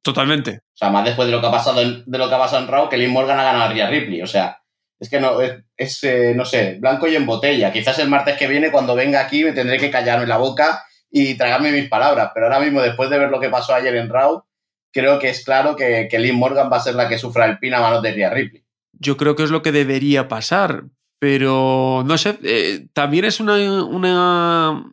[0.02, 0.60] Totalmente.
[0.72, 2.62] O sea, más después de lo que ha pasado en, de lo que ha pasado
[2.62, 4.22] en Raw, que Liz Morgan ha ganado a Rhea Ripley.
[4.22, 4.62] O sea,
[5.00, 7.72] es que no, es, eh, no sé, blanco y en botella.
[7.72, 10.84] Quizás el martes que viene, cuando venga aquí, me tendré que callarme la boca
[11.18, 12.32] y tragarme mis palabras.
[12.34, 14.44] Pero ahora mismo, después de ver lo que pasó ayer en Raw,
[14.92, 17.58] creo que es claro que, que Liv Morgan va a ser la que sufra el
[17.58, 18.66] pin a manos de Rhea Ripley.
[18.92, 20.84] Yo creo que es lo que debería pasar,
[21.18, 24.92] pero no sé, eh, también es una, una,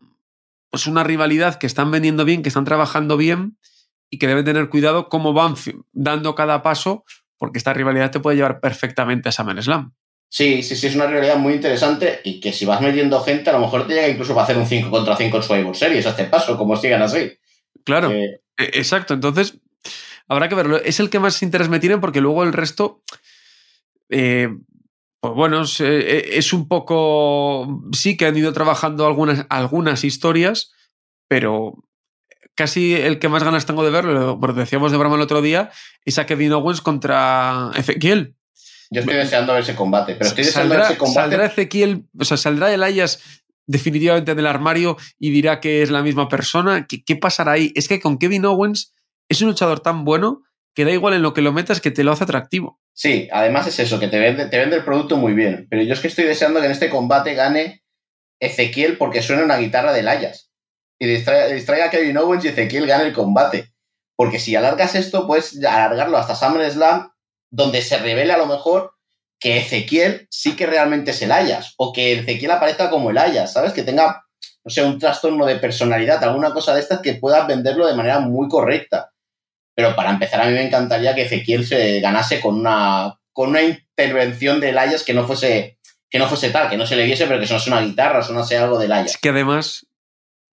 [0.70, 3.58] pues una rivalidad que están vendiendo bien, que están trabajando bien
[4.10, 5.56] y que deben tener cuidado cómo van
[5.92, 7.04] dando cada paso,
[7.38, 9.94] porque esta rivalidad te puede llevar perfectamente a SummerSlam.
[10.34, 13.54] Sí, sí, sí, es una rivalidad muy interesante y que si vas metiendo gente, a
[13.54, 16.10] lo mejor te llega incluso para hacer un 5 contra 5 en Survivor Series a
[16.10, 17.34] este paso, como sigan así.
[17.84, 19.14] Claro, eh, e, exacto.
[19.14, 19.60] Entonces,
[20.28, 20.78] habrá que verlo.
[20.78, 23.04] Es el que más interés me tiene porque luego el resto,
[24.10, 24.50] eh,
[25.20, 30.72] pues bueno, eh, es, un poco, sí que han ido trabajando algunas, algunas historias,
[31.28, 31.76] pero
[32.56, 35.70] casi el que más ganas tengo de verlo, porque decíamos de broma el otro día,
[36.06, 38.36] es a Kevin Owens contra Ezequiel.
[38.94, 41.30] Yo estoy deseando ver ese combate, pero estoy deseando saldrá, ese combate.
[41.30, 43.20] Saldrá Ezequiel, o sea, saldrá Elias
[43.66, 46.86] definitivamente del armario y dirá que es la misma persona.
[46.88, 47.72] ¿Qué, ¿Qué, pasará ahí?
[47.76, 48.94] Es que con Kevin Owens
[49.30, 50.44] es un luchador tan bueno
[50.76, 52.80] que da igual en lo que lo metas que te lo hace atractivo.
[52.94, 55.68] Sí, además es eso, que te vende, te vende el producto muy bien.
[55.70, 57.84] Pero yo es que estoy deseando que en este combate gane
[58.40, 60.52] Ezequiel porque suena una guitarra de Layas.
[61.00, 63.74] Y distraiga, a Kevin Owens y Ezequiel gane el combate.
[64.16, 67.13] Porque si alargas esto, puedes alargarlo hasta SummerSlam,
[67.54, 68.96] donde se revele a lo mejor
[69.40, 71.76] que Ezequiel sí que realmente es el Ayas.
[71.78, 73.74] O que Ezequiel aparezca como el Ayas, ¿sabes?
[73.74, 74.26] Que tenga,
[74.64, 78.20] no sé, un trastorno de personalidad, alguna cosa de estas que puedas venderlo de manera
[78.20, 79.12] muy correcta.
[79.76, 83.62] Pero para empezar, a mí me encantaría que Ezequiel se ganase con una, con una
[83.62, 85.78] intervención de Ayas que no fuese
[86.10, 88.56] que no fuese tal, que no se le viese, pero que sonase una guitarra, sonase
[88.58, 89.12] algo del Ayas.
[89.12, 89.88] Es que además,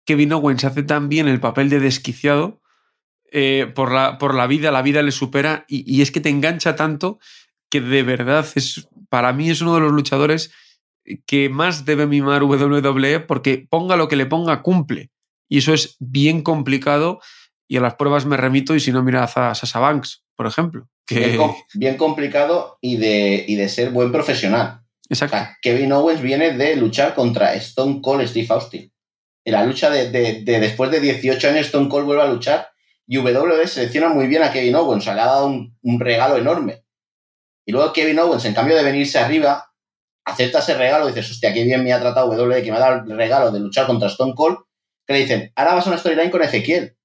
[0.05, 2.61] Kevin Owens hace tan bien el papel de desquiciado
[3.31, 6.29] eh, por, la, por, la, vida, la vida le supera y, y, es que te
[6.29, 7.19] engancha tanto
[7.69, 10.51] que de verdad es, para mí es uno de los luchadores
[11.25, 15.11] que más debe mimar WWE porque ponga lo que le ponga, cumple.
[15.49, 17.21] Y eso es bien complicado
[17.67, 20.87] y a las pruebas me remito y si no, mira a Sasha Banks, por ejemplo.
[21.05, 21.19] Que...
[21.19, 24.81] Bien, bien, complicado y de, y de ser buen profesional.
[25.09, 25.37] Exacto.
[25.61, 28.91] Kevin Owens viene de luchar contra Stone Cold Steve Austin.
[29.45, 32.69] En la lucha de, de, de, después de 18 años, Stone Cold vuelve a luchar
[33.07, 35.03] y WWE selecciona muy bien a Kevin Owens.
[35.03, 36.83] O sea, le ha dado un, regalo enorme.
[37.65, 39.71] Y luego Kevin Owens, en cambio de venirse arriba,
[40.25, 42.81] acepta ese regalo y dices, hostia, qué bien me ha tratado WWE, que me ha
[42.81, 44.57] dado el regalo de luchar contra Stone Cold,
[45.05, 46.97] que le dicen, ahora vas a una storyline con Ezequiel.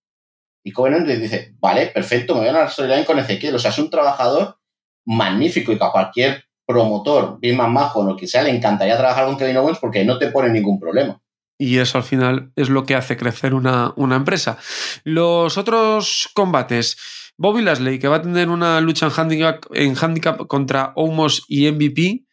[0.65, 3.55] Y Kevin Owens dice, vale, perfecto, me voy a una storyline con Ezequiel.
[3.55, 4.59] O sea, es un trabajador
[5.07, 9.27] magnífico y que a cualquier promotor, más majo o lo que sea, le encantaría trabajar
[9.27, 11.22] con Kevin Owens porque no te pone ningún problema.
[11.65, 14.59] Y eso al final es lo que hace crecer una, una empresa.
[15.05, 16.97] Los otros combates.
[17.37, 21.71] Bobby Lashley, que va a tener una lucha en handicap, en handicap contra Omos y
[21.71, 22.25] MVP.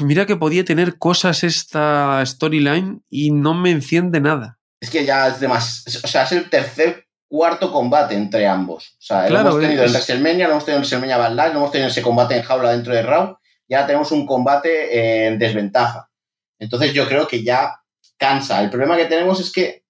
[0.00, 4.58] Mira que podía tener cosas esta storyline y no me enciende nada.
[4.82, 6.00] Es que ya es demasiado.
[6.04, 8.96] O sea, es el tercer, cuarto combate entre ambos.
[8.98, 9.90] O sea, claro, lo hemos tenido es...
[9.90, 12.72] en WrestleMania, lo hemos tenido en WrestleMania Bad lo hemos tenido ese combate en jaula
[12.72, 13.38] dentro de Raw.
[13.66, 16.10] Ya tenemos un combate en desventaja.
[16.58, 17.80] Entonces yo creo que ya
[18.18, 18.62] cansa.
[18.62, 19.84] El problema que tenemos es que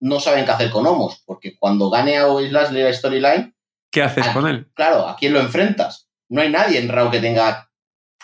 [0.00, 3.54] no saben qué hacer con Homos, porque cuando gane a Lashley la storyline...
[3.90, 4.70] ¿Qué haces a, con él?
[4.74, 6.08] Claro, ¿a quién lo enfrentas?
[6.28, 7.70] No hay nadie en Raw que tenga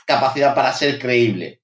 [0.06, 1.62] capacidad para ser creíble.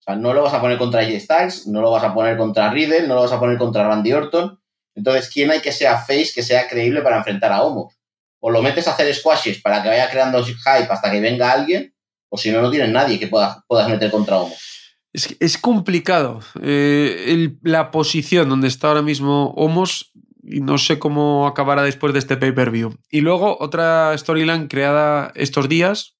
[0.00, 2.36] O sea, no lo vas a poner contra J Styles, no lo vas a poner
[2.36, 4.58] contra Riddle, no lo vas a poner contra Randy Orton.
[4.94, 7.94] Entonces, ¿quién hay que sea face, que sea creíble para enfrentar a Homos?
[8.40, 11.94] O lo metes a hacer squashes para que vaya creando hype hasta que venga alguien,
[12.30, 14.69] o si no, no tienes nadie que puedas, puedas meter contra Homos.
[15.12, 21.46] Es, es complicado eh, la posición donde está ahora mismo Homos y no sé cómo
[21.46, 22.96] acabará después de este pay-per-view.
[23.10, 26.16] Y luego otra storyline creada estos días,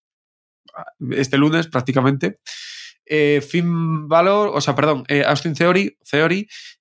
[1.10, 2.40] este lunes prácticamente,
[3.06, 5.96] eh, Finn Balor, o sea, perdón, eh, Austin Theory,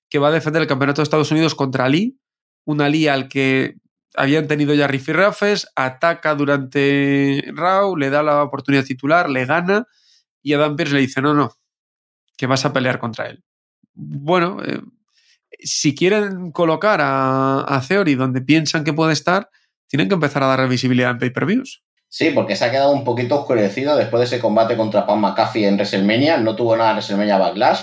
[0.08, 2.18] que va a defender el campeonato de Estados Unidos contra Lee,
[2.64, 3.76] una Lee al que
[4.14, 9.86] habían tenido ya rifirrafes, ataca durante Raw, le da la oportunidad titular, le gana
[10.42, 11.52] y Adam Pearce le dice, no, no,
[12.40, 13.44] que vas a pelear contra él.
[13.92, 14.80] Bueno, eh,
[15.58, 19.50] si quieren colocar a, a, Theory donde piensan que puede estar,
[19.88, 21.82] tienen que empezar a darle visibilidad en pay-per-views.
[22.08, 25.66] Sí, porque se ha quedado un poquito oscurecido después de ese combate contra Pam McAfee
[25.66, 26.38] en WrestleMania.
[26.38, 27.82] No tuvo nada en WrestleMania Backlash.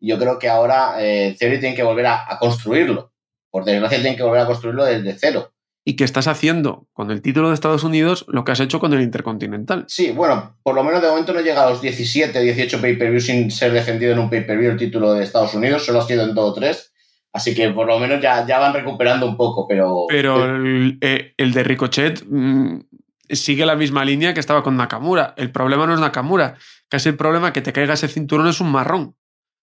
[0.00, 3.12] Yo creo que ahora eh, Theory tiene que volver a, a, construirlo.
[3.50, 5.52] Por desgracia, tiene que volver a construirlo desde cero
[5.90, 8.94] y que estás haciendo con el título de Estados Unidos lo que has hecho con
[8.94, 9.86] el Intercontinental.
[9.88, 13.50] Sí, bueno, por lo menos de momento no llega a los 17, 18 pay-per-view sin
[13.50, 16.54] ser defendido en un pay-per-view el título de Estados Unidos, solo ha sido en todo
[16.54, 16.92] tres.
[17.32, 20.06] Así que por lo menos ya, ya van recuperando un poco, pero...
[20.08, 22.82] Pero el, eh, el de Ricochet mmm,
[23.28, 25.34] sigue la misma línea que estaba con Nakamura.
[25.36, 26.56] El problema no es Nakamura,
[26.88, 29.16] casi el problema que te caiga ese cinturón es un marrón.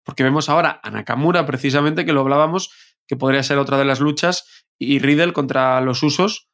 [0.05, 2.71] Porque vemos ahora a Nakamura, precisamente, que lo hablábamos,
[3.07, 6.49] que podría ser otra de las luchas, y Riddle contra los usos,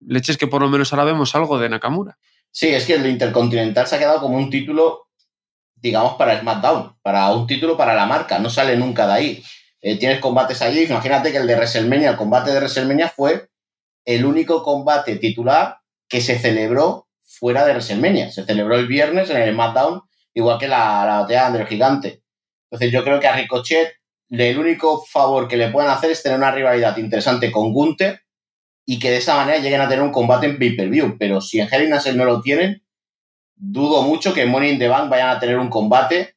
[0.00, 2.18] leches que por lo menos ahora vemos algo de Nakamura.
[2.50, 5.08] Sí, es que el Intercontinental se ha quedado como un título,
[5.74, 9.44] digamos, para SmackDown, para un título para la marca, no sale nunca de ahí.
[9.80, 13.48] Eh, tienes combates allí, imagínate que el de WrestleMania, el combate de WrestleMania fue
[14.04, 18.30] el único combate titular que se celebró fuera de WrestleMania.
[18.30, 20.02] Se celebró el viernes en el SmackDown,
[20.34, 22.22] igual que la, la batalla del gigante.
[22.70, 23.92] Entonces yo creo que a Ricochet
[24.40, 28.20] el único favor que le pueden hacer es tener una rivalidad interesante con Gunther
[28.86, 31.16] y que de esa manera lleguen a tener un combate en pay-per-view.
[31.18, 32.82] Pero si en Hell in a Cell no lo tienen,
[33.54, 36.36] dudo mucho que en Money in the Bank vayan a tener un combate.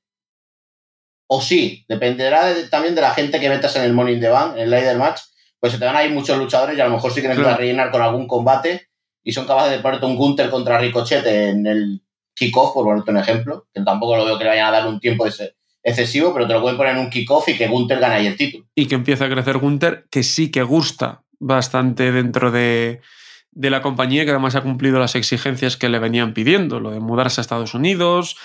[1.28, 4.30] O sí, dependerá de, también de la gente que metas en el Money in the
[4.30, 5.22] Bank, en el Leader Match.
[5.60, 7.58] Pues se te van a ir muchos luchadores y a lo mejor sí que necesitas
[7.58, 8.90] rellenar con algún combate
[9.24, 12.02] y son capaces de ponerte un Gunther contra Ricochet en el
[12.36, 15.00] kickoff, por ponerte un ejemplo, que tampoco lo veo que le vayan a dar un
[15.00, 15.56] tiempo de ser
[15.86, 18.36] excesivo, pero te lo pueden poner en un kickoff y que Gunther gane ahí el
[18.36, 18.66] título.
[18.74, 23.02] Y que empiece a crecer Gunther, que sí que gusta bastante dentro de,
[23.52, 27.00] de la compañía que además ha cumplido las exigencias que le venían pidiendo, lo de
[27.00, 28.36] mudarse a Estados Unidos,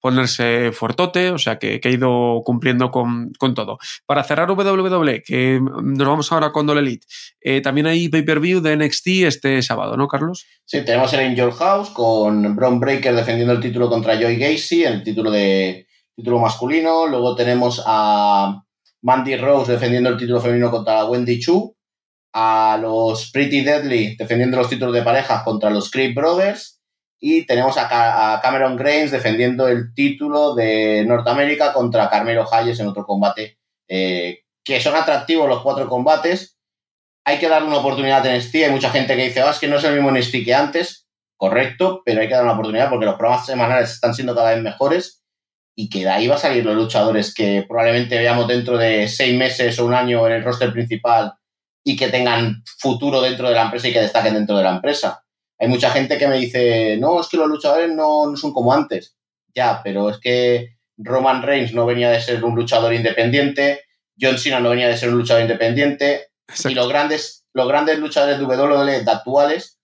[0.00, 3.78] ponerse fuertote, o sea que, ha ido cumpliendo con, todo.
[4.06, 7.06] Para cerrar WWE, que nos vamos ahora con Dole Elite,
[7.40, 10.46] eh, también hay pay-per-view de NXT este sábado, ¿no, Carlos?
[10.64, 15.02] Sí, tenemos el Angel House con Braun Breaker defendiendo el título contra Joy Gacy, el
[15.02, 17.06] título de título masculino.
[17.06, 18.62] Luego tenemos a
[19.02, 21.74] Mandy Rose defendiendo el título femenino contra Wendy Chu.
[22.36, 26.80] A los Pretty Deadly defendiendo los títulos de parejas contra los Creep Brothers
[27.20, 33.04] y tenemos a, Cameron Grains defendiendo el título de Norteamérica contra Carmelo Hayes en otro
[33.06, 33.58] combate.
[33.88, 36.58] Eh, que son atractivos los cuatro combates.
[37.24, 38.54] Hay que darle una oportunidad en NXT.
[38.56, 41.06] Hay mucha gente que dice, ah, es que no es el mismo NXT que antes.
[41.36, 44.62] Correcto, pero hay que dar una oportunidad porque los programas semanales están siendo cada vez
[44.62, 45.23] mejores
[45.76, 49.36] y que de ahí va a salir los luchadores que probablemente veamos dentro de seis
[49.36, 51.32] meses o un año en el roster principal
[51.82, 55.24] y que tengan futuro dentro de la empresa y que destaquen dentro de la empresa.
[55.58, 59.16] Hay mucha gente que me dice, no, es que los luchadores no, son como antes.
[59.54, 63.82] Ya, pero es que Roman Reigns no venía de ser un luchador independiente,
[64.20, 66.28] John Cena no venía de ser un luchador independiente,
[66.64, 69.78] y los grandes, los grandes luchadores de WWE actuales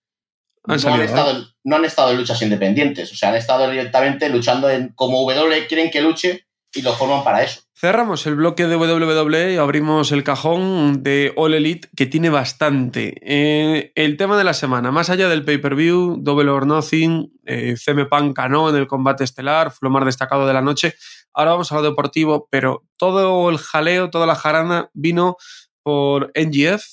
[0.65, 4.69] no, han estado, no, han estado, en luchas independientes, o sea, han estado directamente luchando
[4.69, 7.61] en como WWE quieren que luche y lo forman para eso.
[7.75, 13.15] Cerramos el bloque de WWE y abrimos el cajón de All Elite, que tiene bastante.
[13.21, 18.05] Eh, el tema de la semana, más allá del pay-per-view, Double or Nothing, eh, CM
[18.05, 20.95] Punk ganó en el combate estelar, fue lo más destacado de la noche.
[21.33, 25.37] Ahora vamos a lo deportivo, pero todo el jaleo, toda la jarana vino
[25.83, 26.83] por NGF,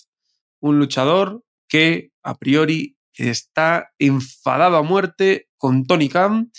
[0.61, 6.51] un luchador que a priori está enfadado a muerte con Tony Khan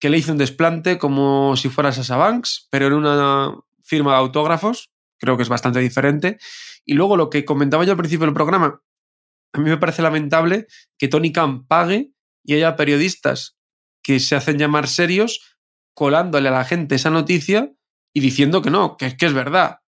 [0.00, 4.18] que le hizo un desplante como si fuera Sasa Banks, pero en una firma de
[4.18, 6.38] autógrafos, creo que es bastante diferente.
[6.84, 8.80] Y luego lo que comentaba yo al principio del programa,
[9.52, 10.66] a mí me parece lamentable
[10.98, 12.12] que Tony Khan pague
[12.44, 13.56] y haya periodistas
[14.02, 15.58] que se hacen llamar serios
[15.94, 17.72] colándole a la gente esa noticia
[18.14, 19.78] y diciendo que no, que, que es verdad.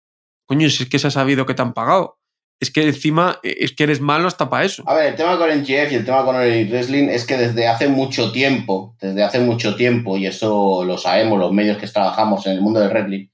[0.46, 2.19] Coño, si es que se ha sabido que te han pagado
[2.60, 4.84] es que encima eh, es que eres malo hasta para eso.
[4.86, 7.38] A ver, el tema con el GF y el tema con el wrestling es que
[7.38, 11.88] desde hace mucho tiempo, desde hace mucho tiempo, y eso lo sabemos los medios que
[11.88, 13.28] trabajamos en el mundo del wrestling,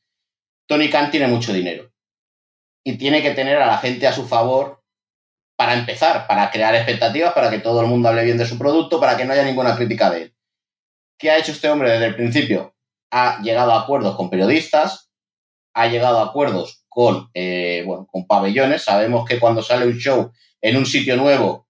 [0.69, 1.91] Tony Khan tiene mucho dinero.
[2.85, 4.85] Y tiene que tener a la gente a su favor
[5.57, 9.01] para empezar, para crear expectativas, para que todo el mundo hable bien de su producto,
[9.01, 10.37] para que no haya ninguna crítica de él.
[11.19, 12.77] ¿Qué ha hecho este hombre desde el principio?
[13.11, 15.11] Ha llegado a acuerdos con periodistas,
[15.75, 18.83] ha llegado a acuerdos con, eh, bueno, con pabellones.
[18.83, 20.33] Sabemos que cuando sale un show
[20.63, 21.69] en un sitio nuevo,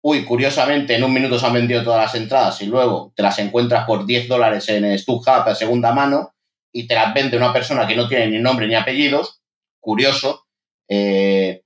[0.00, 3.36] uy, curiosamente en un minuto se han vendido todas las entradas y luego te las
[3.40, 6.36] encuentras por 10 dólares en StubHub a segunda mano
[6.72, 9.42] y te las vende una persona que no tiene ni nombre ni apellidos.
[9.80, 10.46] Curioso.
[10.88, 11.64] Eh,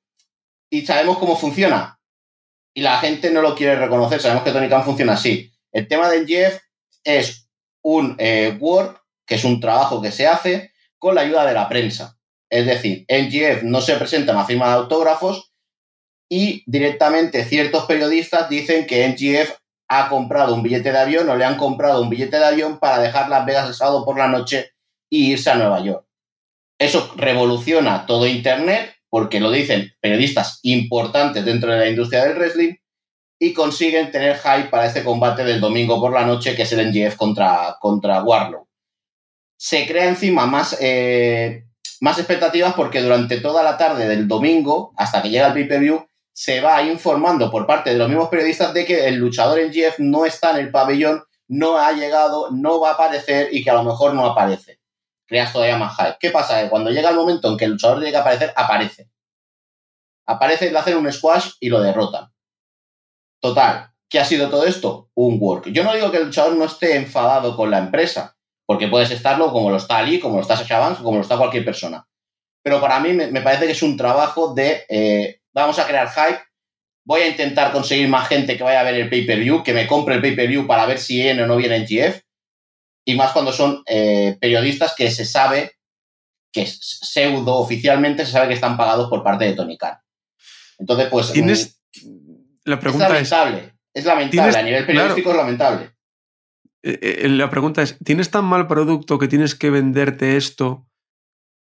[0.70, 2.00] y sabemos cómo funciona.
[2.72, 4.18] Y la gente no lo quiere reconocer.
[4.18, 5.52] Sabemos que Tony Khan funciona así.
[5.72, 6.58] El tema del Jeff
[7.04, 7.50] es
[7.82, 11.68] un eh, work, que es un trabajo que se hace con la ayuda de la
[11.68, 12.18] prensa.
[12.50, 15.52] Es decir, NGF no se presenta en la firma de autógrafos
[16.30, 19.52] y directamente ciertos periodistas dicen que NGF
[19.88, 22.98] ha comprado un billete de avión o le han comprado un billete de avión para
[22.98, 24.72] dejar Las Vegas el sábado por la noche
[25.11, 26.07] e irse a Nueva York.
[26.78, 32.74] Eso revoluciona todo Internet porque lo dicen periodistas importantes dentro de la industria del wrestling
[33.38, 36.90] y consiguen tener hype para este combate del domingo por la noche que es el
[36.90, 38.66] NGF contra, contra Warlow.
[39.57, 41.64] Se crea encima más eh,
[42.04, 46.60] más expectativas porque durante toda la tarde del domingo, hasta que llega el pay-per-view, se
[46.60, 50.26] va informando por parte de los mismos periodistas de que el luchador en GF no
[50.26, 53.84] está en el pabellón, no ha llegado, no va a aparecer y que a lo
[53.84, 54.80] mejor no aparece.
[55.24, 56.18] Creas todavía más hype.
[56.20, 56.60] ¿Qué pasa?
[56.60, 59.08] Que cuando llega el momento en que el luchador tiene que aparecer, aparece.
[60.26, 62.30] Aparece, le hacen un squash y lo derrotan.
[63.40, 65.08] Total, ¿qué ha sido todo esto?
[65.14, 65.70] Un work.
[65.70, 68.34] Yo no digo que el luchador no esté enfadado con la empresa,
[68.66, 71.37] porque puedes estarlo como lo está Ali, como lo está Sasha Banks, como lo está
[71.37, 72.07] cualquier persona.
[72.62, 76.41] Pero para mí me, parece que es un trabajo de eh, vamos a crear hype,
[77.05, 80.14] voy a intentar conseguir más gente que vaya a ver el pay-per-view, que me compre
[80.14, 82.20] el pay-per-view para ver si viene o no viene en GF,
[83.07, 85.72] y más cuando son eh, periodistas que se sabe
[86.51, 89.99] que pseudo oficialmente se sabe que están pagados por parte de Tony Khan.
[90.78, 91.32] Entonces, pues.
[91.32, 91.80] ¿Tienes...
[92.64, 93.74] La pregunta es lamentable.
[93.93, 94.59] Es, lamentable.
[94.59, 95.91] A nivel periodístico es lamentable.
[96.87, 100.87] Eh, eh, la pregunta es, ¿tienes tan mal producto que tienes que venderte esto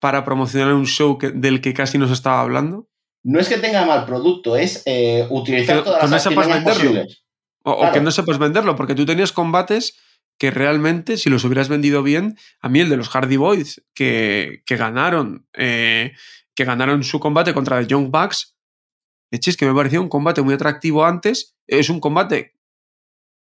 [0.01, 2.89] para promocionar un show del que casi nos estaba hablando?
[3.23, 7.03] No es que tenga mal producto, es eh, utilizar todas las no venderlo.
[7.63, 9.99] O, que no sepas venderlo, porque tú tenías combates
[10.39, 14.63] que realmente, si los hubieras vendido bien, a mí el de los Hardy Boys, que,
[14.67, 18.57] ganaron, que ganaron su combate contra The Young Bucks,
[19.31, 21.55] es que me parecía un combate muy atractivo antes.
[21.67, 22.55] Es un combate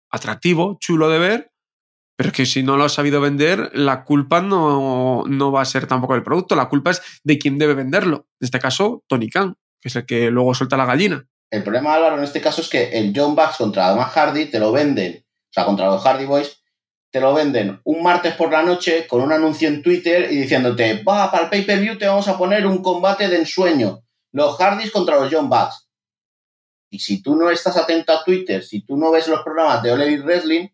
[0.09, 1.54] atractivo, chulo de ver,
[2.16, 5.86] pero que si no lo has sabido vender, la culpa no, no va a ser
[5.88, 8.28] tampoco del producto, la culpa es de quien debe venderlo.
[8.39, 11.28] En este caso, Tony Khan, que es el que luego suelta la gallina.
[11.51, 14.59] El problema, Álvaro, en este caso es que el John Bucks contra Adam Hardy te
[14.59, 16.61] lo venden, o sea, contra los Hardy Boys,
[17.11, 21.03] te lo venden un martes por la noche con un anuncio en Twitter y diciéndote,
[21.03, 25.20] va, para el pay-per-view te vamos a poner un combate de ensueño, los Hardys contra
[25.20, 25.88] los John Bucks.
[26.89, 29.91] Y si tú no estás atento a Twitter, si tú no ves los programas de
[29.91, 30.68] All Wrestling,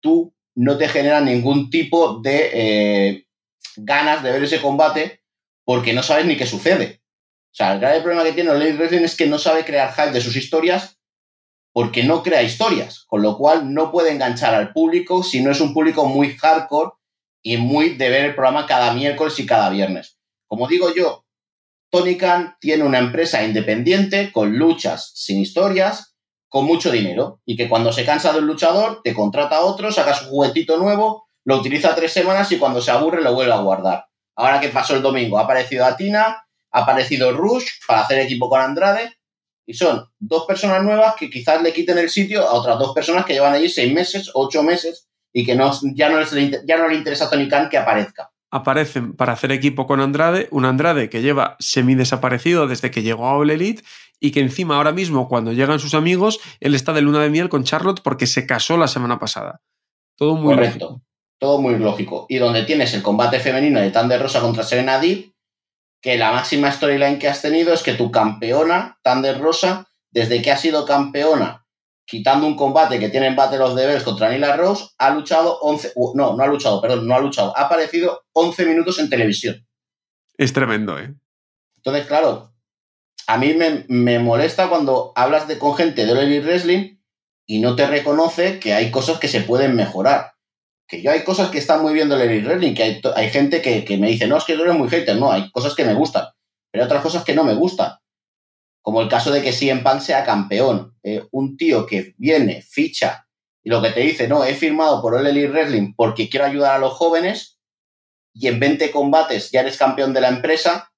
[0.00, 3.26] tú no te genera ningún tipo de eh,
[3.76, 5.22] ganas de ver ese combate
[5.64, 7.02] porque no sabes ni qué sucede.
[7.52, 10.12] O sea, el grave problema que tiene Elite Wrestling es que no sabe crear hype
[10.12, 10.98] de sus historias
[11.72, 15.60] porque no crea historias, con lo cual no puede enganchar al público si no es
[15.60, 16.92] un público muy hardcore
[17.42, 20.18] y muy de ver el programa cada miércoles y cada viernes.
[20.46, 21.26] Como digo yo,
[21.90, 26.15] Tony Khan tiene una empresa independiente con luchas sin historias,
[26.48, 30.14] con mucho dinero, y que cuando se cansa del luchador, te contrata a otro, saca
[30.14, 34.06] su juguetito nuevo, lo utiliza tres semanas y cuando se aburre lo vuelve a guardar.
[34.36, 38.60] Ahora que pasó el domingo, ha aparecido Atina, ha aparecido Rush para hacer equipo con
[38.60, 39.16] Andrade,
[39.66, 43.24] y son dos personas nuevas que quizás le quiten el sitio a otras dos personas
[43.24, 46.94] que llevan allí seis meses, ocho meses y que no, ya, no ya no le
[46.94, 48.30] interesa a Tony Khan que aparezca.
[48.50, 53.26] Aparecen para hacer equipo con Andrade, un Andrade que lleva semi desaparecido desde que llegó
[53.26, 53.82] a All Elite
[54.20, 57.48] y que encima ahora mismo cuando llegan sus amigos, él está de luna de miel
[57.48, 59.60] con Charlotte porque se casó la semana pasada.
[60.16, 61.02] Todo muy Correcto.
[61.38, 62.26] Todo muy lógico.
[62.28, 65.34] Y donde tienes el combate femenino de Thunder Rosa contra Serena Deep,
[66.00, 70.50] que la máxima storyline que has tenido es que tu campeona, Thunder Rosa, desde que
[70.50, 71.65] ha sido campeona,
[72.06, 75.58] quitando un combate que tiene en Battle of the Bells contra Nila Rose, ha luchado
[75.60, 79.66] 11, no, no ha luchado, perdón, no ha luchado, ha aparecido 11 minutos en televisión.
[80.38, 81.14] Es tremendo, ¿eh?
[81.78, 82.52] Entonces, claro,
[83.26, 83.54] a mí
[83.88, 86.98] me, molesta cuando hablas de, con gente de Elite Wrestling
[87.46, 90.36] y no te reconoce que hay cosas que se pueden mejorar
[90.88, 93.60] que yo hay cosas que están muy bien del Elite Wrestling, que hay, hay gente
[93.60, 95.94] que, me dice, no, es que tú eres muy hater, no, hay cosas que me
[95.94, 96.26] gustan,
[96.70, 97.92] pero hay otras cosas que no me gustan.
[98.86, 100.94] Como el caso de que CM Punk sea campeón.
[101.02, 103.26] Eh, un tío que viene, ficha,
[103.64, 106.76] y lo que te dice, no, he firmado por el Elite Wrestling porque quiero ayudar
[106.76, 107.58] a los jóvenes,
[108.32, 110.92] y en 20 combates ya eres campeón de la empresa,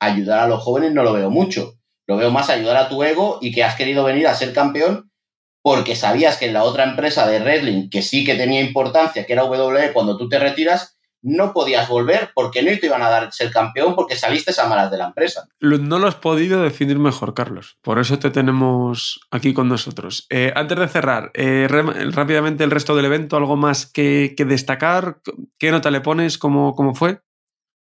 [0.00, 1.74] ayudar a los jóvenes no lo veo mucho.
[2.06, 5.12] Lo veo más ayudar a tu ego y que has querido venir a ser campeón
[5.60, 9.34] porque sabías que en la otra empresa de wrestling, que sí que tenía importancia, que
[9.34, 13.32] era WWE, cuando tú te retiras, no podías volver porque no te iban a dar
[13.32, 15.48] ser campeón porque saliste a malas de la empresa.
[15.60, 17.78] No lo has podido definir mejor, Carlos.
[17.80, 20.26] Por eso te tenemos aquí con nosotros.
[20.30, 25.20] Eh, antes de cerrar, eh, rápidamente el resto del evento, ¿algo más que, destacar?
[25.58, 26.36] ¿Qué nota le pones?
[26.36, 27.20] ¿Cómo, ¿Cómo, fue?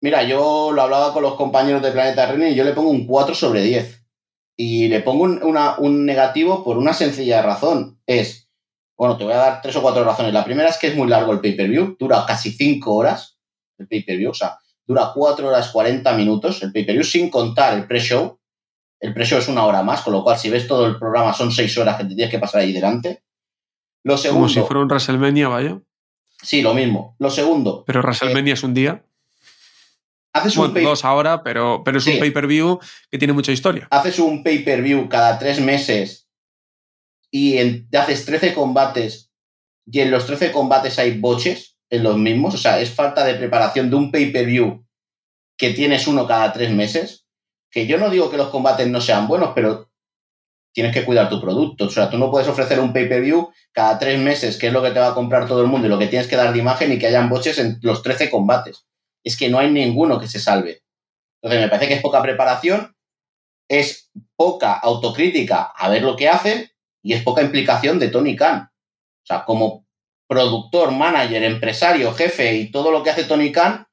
[0.01, 3.07] Mira, yo lo hablaba con los compañeros de Planeta René y yo le pongo un
[3.07, 4.05] 4 sobre 10.
[4.57, 7.99] Y le pongo un, negativo por una sencilla razón.
[8.05, 8.49] Es,
[8.95, 10.33] bueno, te voy a dar tres o cuatro razones.
[10.33, 13.30] La primera es que es muy largo el pay-per-view, dura casi cinco horas
[13.81, 18.39] el pay-per-view, o sea, dura cuatro horas 40 minutos el pay-per-view sin contar el pre-show.
[18.99, 21.51] El pre-show es una hora más, con lo cual si ves todo el programa son
[21.51, 23.23] seis horas que te tienes que pasar ahí delante.
[24.03, 25.79] Lo segundo, Como si fuera un WrestleMania, vaya.
[26.41, 27.15] Sí, lo mismo.
[27.19, 27.83] Lo segundo.
[27.85, 29.03] Pero WrestleMania es un día.
[30.33, 32.79] Haces un dos ahora, pero, pero es un pay-per-view
[33.09, 33.87] que tiene mucha historia.
[33.91, 36.29] Haces un pay-per-view cada tres meses
[37.29, 39.31] y te haces 13 combates
[39.85, 42.55] y en los 13 combates hay boches en los mismos.
[42.55, 44.83] O sea, es falta de preparación de un pay-per-view
[45.57, 47.27] que tienes uno cada tres meses.
[47.69, 49.91] Que yo no digo que los combates no sean buenos, pero
[50.73, 51.85] tienes que cuidar tu producto.
[51.85, 54.91] O sea, tú no puedes ofrecer un pay-per-view cada tres meses, que es lo que
[54.91, 56.91] te va a comprar todo el mundo y lo que tienes que dar de imagen
[56.91, 58.85] y que hayan boches en los 13 combates
[59.23, 60.81] es que no hay ninguno que se salve.
[61.41, 62.95] Entonces, me parece que es poca preparación,
[63.69, 66.69] es poca autocrítica a ver lo que hacen
[67.03, 68.63] y es poca implicación de Tony Khan.
[68.63, 69.85] O sea, como
[70.31, 73.85] productor, manager, empresario, jefe y todo lo que hace Tony Khan,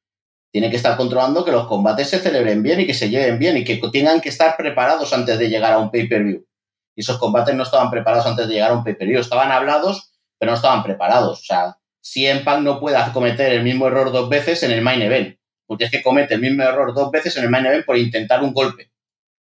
[0.53, 3.57] tiene que estar controlando que los combates se celebren bien y que se lleven bien
[3.57, 6.47] y que tengan que estar preparados antes de llegar a un pay-per-view.
[6.95, 9.19] Y esos combates no estaban preparados antes de llegar a un pay-per-view.
[9.19, 11.41] Estaban hablados, pero no estaban preparados.
[11.41, 11.77] O sea,
[12.15, 15.37] en Punk no puede cometer el mismo error dos veces en el main event.
[15.67, 18.45] Porque es que comete el mismo error dos veces en el main event por intentar
[18.45, 18.93] un golpe.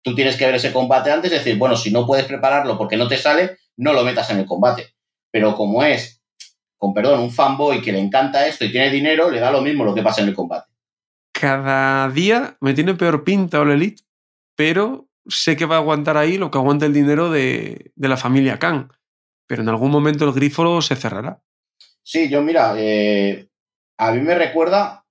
[0.01, 2.95] Tú tienes que ver ese combate antes y decir, bueno, si no puedes prepararlo porque
[2.95, 4.93] no te sale, no lo metas en el combate.
[5.31, 6.16] Pero como es,
[6.77, 9.83] con perdón, un fanboy que le encanta esto y tiene dinero, le da lo mismo
[9.83, 10.71] lo que pasa en el combate.
[11.31, 14.03] Cada día me tiene peor pinta All Elite,
[14.55, 18.17] pero sé que va a aguantar ahí lo que aguanta el dinero de, de la
[18.17, 18.91] familia Khan.
[19.47, 21.41] Pero en algún momento el grifo se cerrará.
[22.03, 23.49] Sí, yo mira, eh,
[23.97, 25.05] a mí me recuerda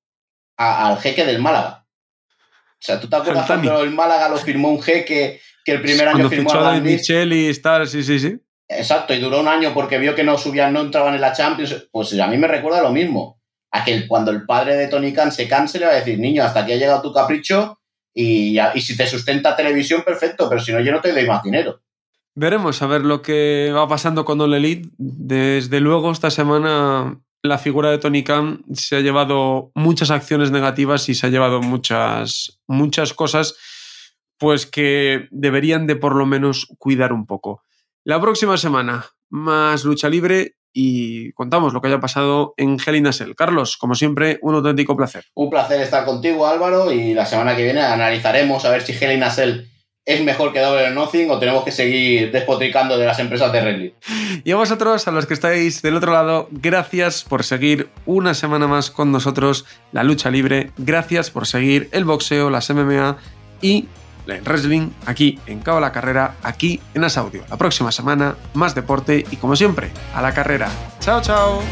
[0.57, 1.87] al jeque del Málaga.
[2.29, 6.09] O sea, ¿tú te acuerdas cuando el Málaga lo firmó un jeque que el primer
[6.09, 6.81] año Cuando firmó a.
[6.81, 8.39] Michel y tal, sí, sí, sí.
[8.69, 11.89] Exacto, y duró un año porque vio que no subían, no entraban en la Champions.
[11.91, 13.41] Pues a mí me recuerda lo mismo.
[13.71, 16.61] A que cuando el padre de Tony Khan se canse, va a decir, niño, hasta
[16.61, 17.79] aquí ha llegado tu capricho
[18.15, 21.83] y si te sustenta televisión, perfecto, pero si no, yo no te doy más dinero.
[22.35, 24.89] Veremos a ver lo que va pasando con All Elite.
[24.97, 31.09] Desde luego, esta semana la figura de Tony Khan se ha llevado muchas acciones negativas
[31.09, 33.57] y se ha llevado muchas, muchas cosas
[34.39, 37.63] pues que deberían de por lo menos cuidar un poco.
[38.07, 43.09] La próxima semana, más lucha libre y contamos lo que haya pasado en Hell in
[43.09, 43.35] a Cell.
[43.35, 45.25] Carlos, como siempre, un auténtico placer.
[45.35, 49.11] Un placer estar contigo, Álvaro, y la semana que viene analizaremos a ver si Hell
[49.11, 49.65] in a Cell
[50.05, 53.61] es mejor que Double or Nothing o tenemos que seguir despotricando de las empresas de
[53.61, 53.91] wrestling.
[54.45, 58.69] Y a vosotros, a los que estáis del otro lado, gracias por seguir una semana
[58.69, 60.71] más con nosotros la lucha libre.
[60.77, 63.17] Gracias por seguir el boxeo, las MMA
[63.61, 63.89] y
[64.27, 67.45] el wrestling aquí en Cabo la Carrera, aquí en As Audio.
[67.49, 70.69] La próxima semana, más deporte y como siempre, a la carrera.
[71.01, 71.63] Chao, chao.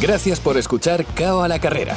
[0.00, 1.96] Gracias por escuchar Cao a la Carrera,